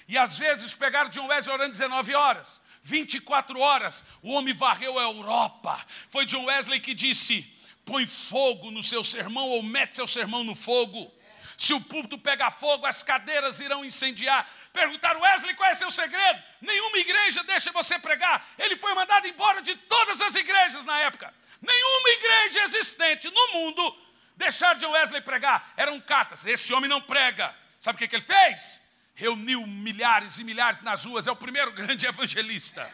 E 0.08 0.18
às 0.18 0.38
vezes 0.40 0.74
pegaram 0.74 1.10
John 1.10 1.28
Wesley 1.28 1.54
orando 1.54 1.72
19 1.72 2.16
horas, 2.16 2.60
24 2.84 3.60
horas. 3.60 4.04
O 4.24 4.32
homem 4.32 4.54
varreu 4.54 4.98
a 4.98 5.04
Europa. 5.04 5.86
Foi 6.10 6.26
John 6.26 6.46
Wesley 6.46 6.80
que 6.80 6.96
disse: 6.96 7.44
põe 7.86 8.08
fogo 8.08 8.72
no 8.72 8.82
seu 8.82 9.04
sermão 9.04 9.48
ou 9.50 9.62
mete 9.62 9.96
seu 9.96 10.08
sermão 10.08 10.44
no 10.44 10.56
fogo. 10.56 11.12
Se 11.60 11.74
o 11.74 11.82
púlpito 11.82 12.18
pegar 12.18 12.51
fogo, 12.51 12.86
as 12.86 13.03
cadeiras 13.03 13.60
irão 13.60 13.84
incendiar. 13.84 14.49
Perguntaram, 14.72 15.20
Wesley, 15.20 15.53
qual 15.55 15.70
é 15.70 15.74
seu 15.74 15.91
segredo? 15.91 16.41
Nenhuma 16.62 16.97
igreja 16.99 17.43
deixa 17.43 17.70
você 17.74 17.99
pregar. 17.99 18.47
Ele 18.57 18.78
foi 18.78 18.93
mandado 18.93 19.28
embora 19.28 19.62
de 19.62 19.76
todas 19.76 20.22
as 20.22 20.34
igrejas 20.36 20.86
na 20.86 20.97
época. 21.01 21.34
Nenhuma 21.62 22.10
igreja 22.12 22.64
existente 22.64 23.30
no 23.30 23.47
mundo 23.51 23.97
deixaram 24.38 24.80
de 24.80 24.86
Wesley 24.86 25.20
pregar. 25.20 25.74
Eram 25.76 25.99
cartas. 25.99 26.45
Esse 26.45 26.74
homem 26.74 26.89
não 26.89 27.01
prega. 27.01 27.53
Sabe 27.78 27.97
o 28.01 28.07
que 28.07 28.16
ele 28.16 28.24
fez? 28.24 28.82
Reuniu 29.14 29.68
milhares 29.68 30.39
e 30.39 30.45
milhares 30.45 30.82
nas 30.82 31.03
ruas. 31.03 31.28
É 31.28 31.32
o 31.32 31.36
primeiro 31.36 31.74
grande 31.74 32.05
evangelista. 32.07 32.89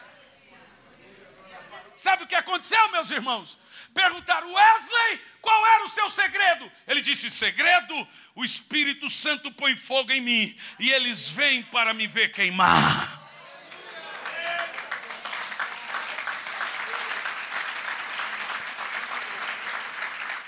Sabe 1.94 2.24
o 2.24 2.26
que 2.26 2.34
aconteceu, 2.34 2.88
meus 2.90 3.12
irmãos? 3.12 3.56
Perguntaram, 3.96 4.52
Wesley, 4.52 5.20
qual 5.40 5.66
era 5.68 5.84
o 5.84 5.88
seu 5.88 6.10
segredo? 6.10 6.70
Ele 6.86 7.00
disse: 7.00 7.30
segredo, 7.30 8.06
o 8.34 8.44
Espírito 8.44 9.08
Santo 9.08 9.50
põe 9.50 9.74
fogo 9.74 10.12
em 10.12 10.20
mim 10.20 10.56
e 10.78 10.92
eles 10.92 11.28
vêm 11.30 11.62
para 11.62 11.94
me 11.94 12.06
ver 12.06 12.30
queimar. 12.30 13.25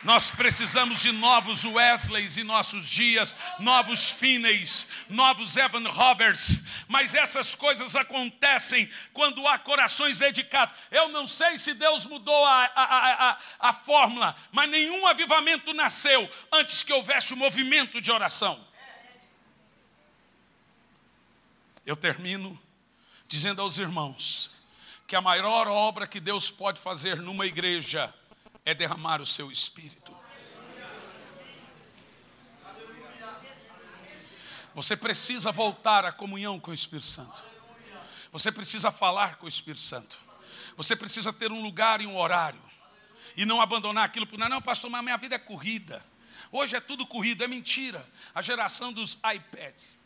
Nós 0.08 0.30
precisamos 0.30 1.02
de 1.02 1.12
novos 1.12 1.66
Wesleys 1.66 2.38
em 2.38 2.42
nossos 2.42 2.88
dias, 2.88 3.34
novos 3.58 4.10
Finneys, 4.10 4.88
novos 5.06 5.54
Evan 5.54 5.86
Roberts, 5.86 6.62
mas 6.88 7.12
essas 7.12 7.54
coisas 7.54 7.94
acontecem 7.94 8.88
quando 9.12 9.46
há 9.46 9.58
corações 9.58 10.18
dedicados. 10.18 10.74
Eu 10.90 11.10
não 11.10 11.26
sei 11.26 11.58
se 11.58 11.74
Deus 11.74 12.06
mudou 12.06 12.46
a, 12.46 12.64
a, 12.74 13.28
a, 13.32 13.38
a 13.58 13.72
fórmula, 13.74 14.34
mas 14.50 14.70
nenhum 14.70 15.06
avivamento 15.06 15.74
nasceu 15.74 16.26
antes 16.50 16.82
que 16.82 16.94
houvesse 16.94 17.34
o 17.34 17.36
um 17.36 17.40
movimento 17.40 18.00
de 18.00 18.10
oração. 18.10 18.58
Eu 21.84 21.96
termino 21.96 22.58
dizendo 23.28 23.60
aos 23.60 23.76
irmãos 23.76 24.50
que 25.06 25.14
a 25.14 25.20
maior 25.20 25.68
obra 25.68 26.06
que 26.06 26.18
Deus 26.18 26.50
pode 26.50 26.80
fazer 26.80 27.20
numa 27.20 27.44
igreja 27.44 28.14
é 28.68 28.74
derramar 28.74 29.22
o 29.22 29.24
seu 29.24 29.50
espírito. 29.50 30.14
Você 34.74 34.94
precisa 34.94 35.50
voltar 35.50 36.04
à 36.04 36.12
comunhão 36.12 36.60
com 36.60 36.70
o 36.70 36.74
Espírito 36.74 37.06
Santo. 37.06 37.42
Você 38.30 38.52
precisa 38.52 38.92
falar 38.92 39.36
com 39.36 39.46
o 39.46 39.48
Espírito 39.48 39.80
Santo. 39.80 40.18
Você 40.76 40.94
precisa 40.94 41.32
ter 41.32 41.50
um 41.50 41.62
lugar 41.62 42.02
e 42.02 42.06
um 42.06 42.14
horário. 42.14 42.60
E 43.34 43.46
não 43.46 43.62
abandonar 43.62 44.04
aquilo 44.04 44.26
por 44.26 44.38
não, 44.38 44.60
pastor, 44.60 44.90
mas 44.90 45.02
minha 45.02 45.16
vida 45.16 45.36
é 45.36 45.38
corrida. 45.38 46.04
Hoje 46.52 46.76
é 46.76 46.80
tudo 46.80 47.06
corrida, 47.06 47.46
é 47.46 47.48
mentira. 47.48 48.06
A 48.34 48.42
geração 48.42 48.92
dos 48.92 49.14
iPads, 49.34 49.96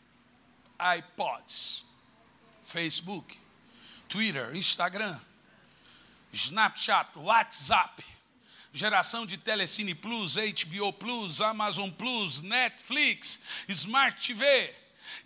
iPods, 0.99 1.85
Facebook, 2.63 3.37
Twitter, 4.07 4.55
Instagram, 4.55 5.19
Snapchat, 6.31 7.09
WhatsApp 7.17 8.22
geração 8.73 9.25
de 9.25 9.37
Telecine 9.37 9.93
Plus, 9.93 10.35
HBO 10.35 10.91
Plus, 10.91 11.39
Amazon 11.39 11.91
Plus, 11.91 12.41
Netflix, 12.41 13.41
Smart 13.69 14.25
TV, 14.25 14.73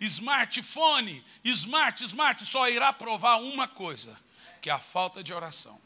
smartphone, 0.00 1.24
smart, 1.42 2.04
smart, 2.04 2.44
só 2.44 2.68
irá 2.68 2.92
provar 2.92 3.38
uma 3.38 3.66
coisa: 3.66 4.16
que 4.60 4.68
é 4.68 4.72
a 4.72 4.78
falta 4.78 5.22
de 5.24 5.32
oração, 5.32 5.80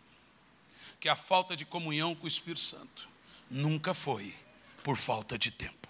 que 0.99 1.09
é 1.09 1.13
a 1.13 1.17
falta 1.17 1.57
de 1.57 1.65
comunhão 1.65 2.15
com 2.15 2.25
o 2.25 2.29
Espírito 2.29 2.61
Santo. 2.61 3.09
Nunca 3.49 3.95
foi 3.95 4.35
por 4.83 4.97
falta 4.97 5.39
de 5.39 5.51
tempo. 5.51 5.89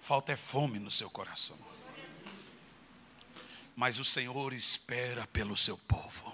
Falta 0.00 0.32
é 0.32 0.36
fome 0.36 0.78
no 0.78 0.90
seu 0.90 1.10
coração. 1.10 1.58
Mas 3.76 3.98
o 3.98 4.04
Senhor 4.04 4.52
espera 4.52 5.26
pelo 5.28 5.56
seu 5.56 5.78
povo. 5.78 6.31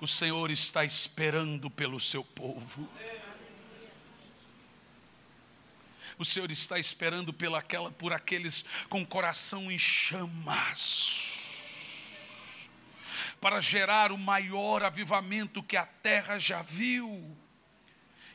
O 0.00 0.06
Senhor 0.06 0.50
está 0.50 0.84
esperando 0.84 1.70
pelo 1.70 2.00
seu 2.00 2.24
povo. 2.24 2.88
O 6.18 6.24
Senhor 6.24 6.50
está 6.50 6.78
esperando 6.78 7.32
pela 7.32 7.58
aquela, 7.60 7.90
por 7.90 8.12
aqueles 8.12 8.64
com 8.90 9.06
coração 9.06 9.70
em 9.70 9.78
chamas, 9.78 11.08
para 13.40 13.60
gerar 13.60 14.12
o 14.12 14.18
maior 14.18 14.84
avivamento 14.84 15.62
que 15.62 15.78
a 15.78 15.86
terra 15.86 16.38
já 16.38 16.60
viu 16.60 17.39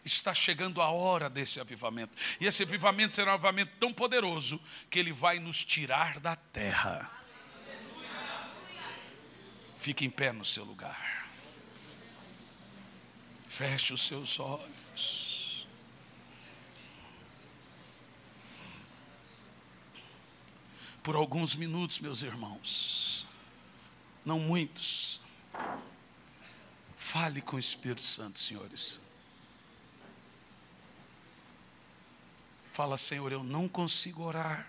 está 0.05 0.33
chegando 0.33 0.81
a 0.81 0.89
hora 0.89 1.29
desse 1.29 1.59
avivamento. 1.59 2.15
E 2.39 2.45
esse 2.45 2.63
avivamento 2.63 3.15
será 3.15 3.31
um 3.31 3.33
avivamento 3.33 3.73
tão 3.79 3.91
poderoso 3.91 4.61
que 4.89 4.99
ele 4.99 5.11
vai 5.11 5.39
nos 5.39 5.65
tirar 5.65 6.19
da 6.19 6.35
terra. 6.35 7.11
Fique 9.75 10.05
em 10.05 10.09
pé 10.09 10.31
no 10.31 10.45
seu 10.45 10.63
lugar. 10.63 11.27
Feche 13.47 13.93
os 13.93 14.05
seus 14.05 14.39
olhos. 14.39 15.67
Por 21.01 21.15
alguns 21.15 21.55
minutos, 21.55 21.99
meus 21.99 22.23
irmãos, 22.23 23.27
não 24.25 24.39
muitos, 24.39 25.21
fale 26.97 27.41
com 27.41 27.57
o 27.57 27.59
Espírito 27.59 28.01
Santo, 28.01 28.39
senhores. 28.39 29.04
Fala, 32.75 32.97
Senhor, 32.97 33.31
eu 33.31 33.41
não 33.41 33.69
consigo 33.69 34.21
orar. 34.23 34.67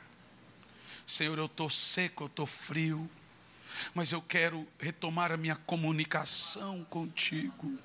Senhor, 1.05 1.37
eu 1.39 1.47
estou 1.47 1.69
seco, 1.69 2.23
eu 2.23 2.27
estou 2.29 2.47
frio. 2.47 3.11
Mas 3.93 4.13
eu 4.13 4.23
quero 4.23 4.65
retomar 4.79 5.33
a 5.33 5.37
minha 5.37 5.57
comunicação 5.57 6.85
contigo. 6.85 7.77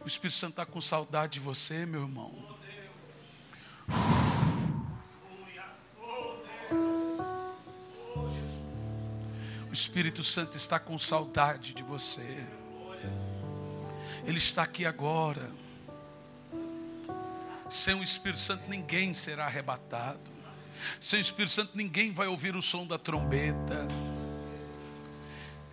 O 0.00 0.06
Espírito 0.06 0.36
Santo 0.36 0.50
está 0.50 0.66
com 0.66 0.78
saudade 0.78 1.32
de 1.32 1.40
você, 1.40 1.86
meu 1.86 2.02
irmão. 2.02 2.34
O 9.70 9.72
Espírito 9.72 10.22
Santo 10.22 10.58
está 10.58 10.78
com 10.78 10.98
saudade 10.98 11.72
de 11.72 11.82
você. 11.82 12.46
Ele 14.26 14.36
está 14.36 14.64
aqui 14.64 14.84
agora. 14.84 15.50
Sem 17.70 17.94
o 17.94 18.02
Espírito 18.02 18.40
Santo 18.40 18.64
ninguém 18.68 19.14
será 19.14 19.46
arrebatado. 19.46 20.30
Sem 20.98 21.20
o 21.20 21.22
Espírito 21.22 21.52
Santo 21.52 21.76
ninguém 21.76 22.12
vai 22.12 22.26
ouvir 22.26 22.56
o 22.56 22.60
som 22.60 22.84
da 22.84 22.98
trombeta. 22.98 23.86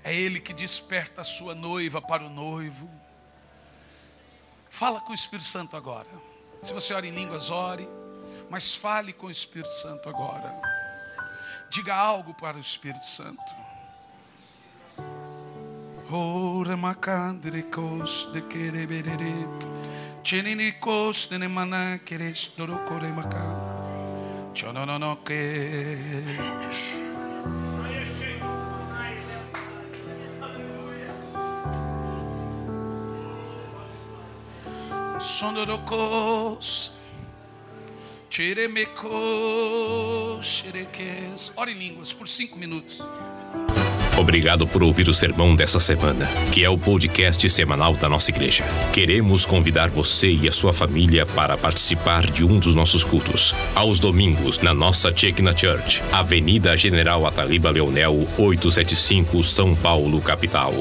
É 0.03 0.13
Ele 0.15 0.39
que 0.39 0.53
desperta 0.53 1.21
a 1.21 1.23
sua 1.23 1.55
noiva 1.55 1.99
para 1.99 2.23
o 2.23 2.29
noivo. 2.29 2.87
Fala 4.69 5.01
com 5.01 5.11
o 5.11 5.15
Espírito 5.15 5.47
Santo 5.47 5.75
agora. 5.75 6.07
Se 6.61 6.71
você 6.71 6.93
ora 6.93 7.07
em 7.07 7.11
línguas, 7.11 7.49
ore. 7.49 7.89
Mas 8.49 8.75
fale 8.75 9.11
com 9.11 9.27
o 9.27 9.31
Espírito 9.31 9.73
Santo 9.73 10.07
agora. 10.07 10.53
Diga 11.69 11.95
algo 11.95 12.33
para 12.35 12.57
o 12.57 12.61
Espírito 12.61 13.07
Santo. 13.07 13.41
Ora 16.09 16.77
macandre 16.77 17.63
cos 17.63 18.31
de 18.31 18.41
quereberere. 18.43 19.45
Chenini 20.27 20.75
kos 20.77 21.31
nene 21.31 21.47
mana 21.47 21.99
keres 22.03 22.51
doro 22.57 22.77
kore 22.85 23.07
maka. 23.15 23.39
Chononono 24.53 25.23
kes. 25.23 26.99
Sondorokos. 35.17 36.91
Cheremekos. 38.29 39.05
Chereques. 40.45 41.53
Ore 41.55 41.71
em 41.71 41.79
línguas 41.79 42.11
por 42.11 42.27
cinco 42.27 42.57
minutos. 42.57 43.01
Obrigado 44.17 44.65
por 44.65 44.81
ouvir 44.81 45.07
o 45.07 45.13
sermão 45.13 45.55
dessa 45.55 45.79
semana, 45.79 46.25
que 46.51 46.63
é 46.63 46.69
o 46.69 46.77
podcast 46.77 47.47
semanal 47.51 47.93
da 47.93 48.09
nossa 48.09 48.31
igreja. 48.31 48.63
Queremos 48.91 49.45
convidar 49.45 49.91
você 49.91 50.31
e 50.31 50.47
a 50.47 50.51
sua 50.51 50.73
família 50.73 51.23
para 51.23 51.55
participar 51.55 52.25
de 52.25 52.43
um 52.43 52.57
dos 52.57 52.75
nossos 52.75 53.03
cultos, 53.03 53.53
aos 53.75 53.99
domingos, 53.99 54.57
na 54.57 54.73
nossa 54.73 55.15
Chekna 55.15 55.55
Church, 55.55 56.01
Avenida 56.11 56.75
General 56.75 57.27
Ataliba 57.27 57.69
Leonel, 57.69 58.27
875, 58.39 59.43
São 59.43 59.75
Paulo, 59.75 60.19
capital. 60.19 60.73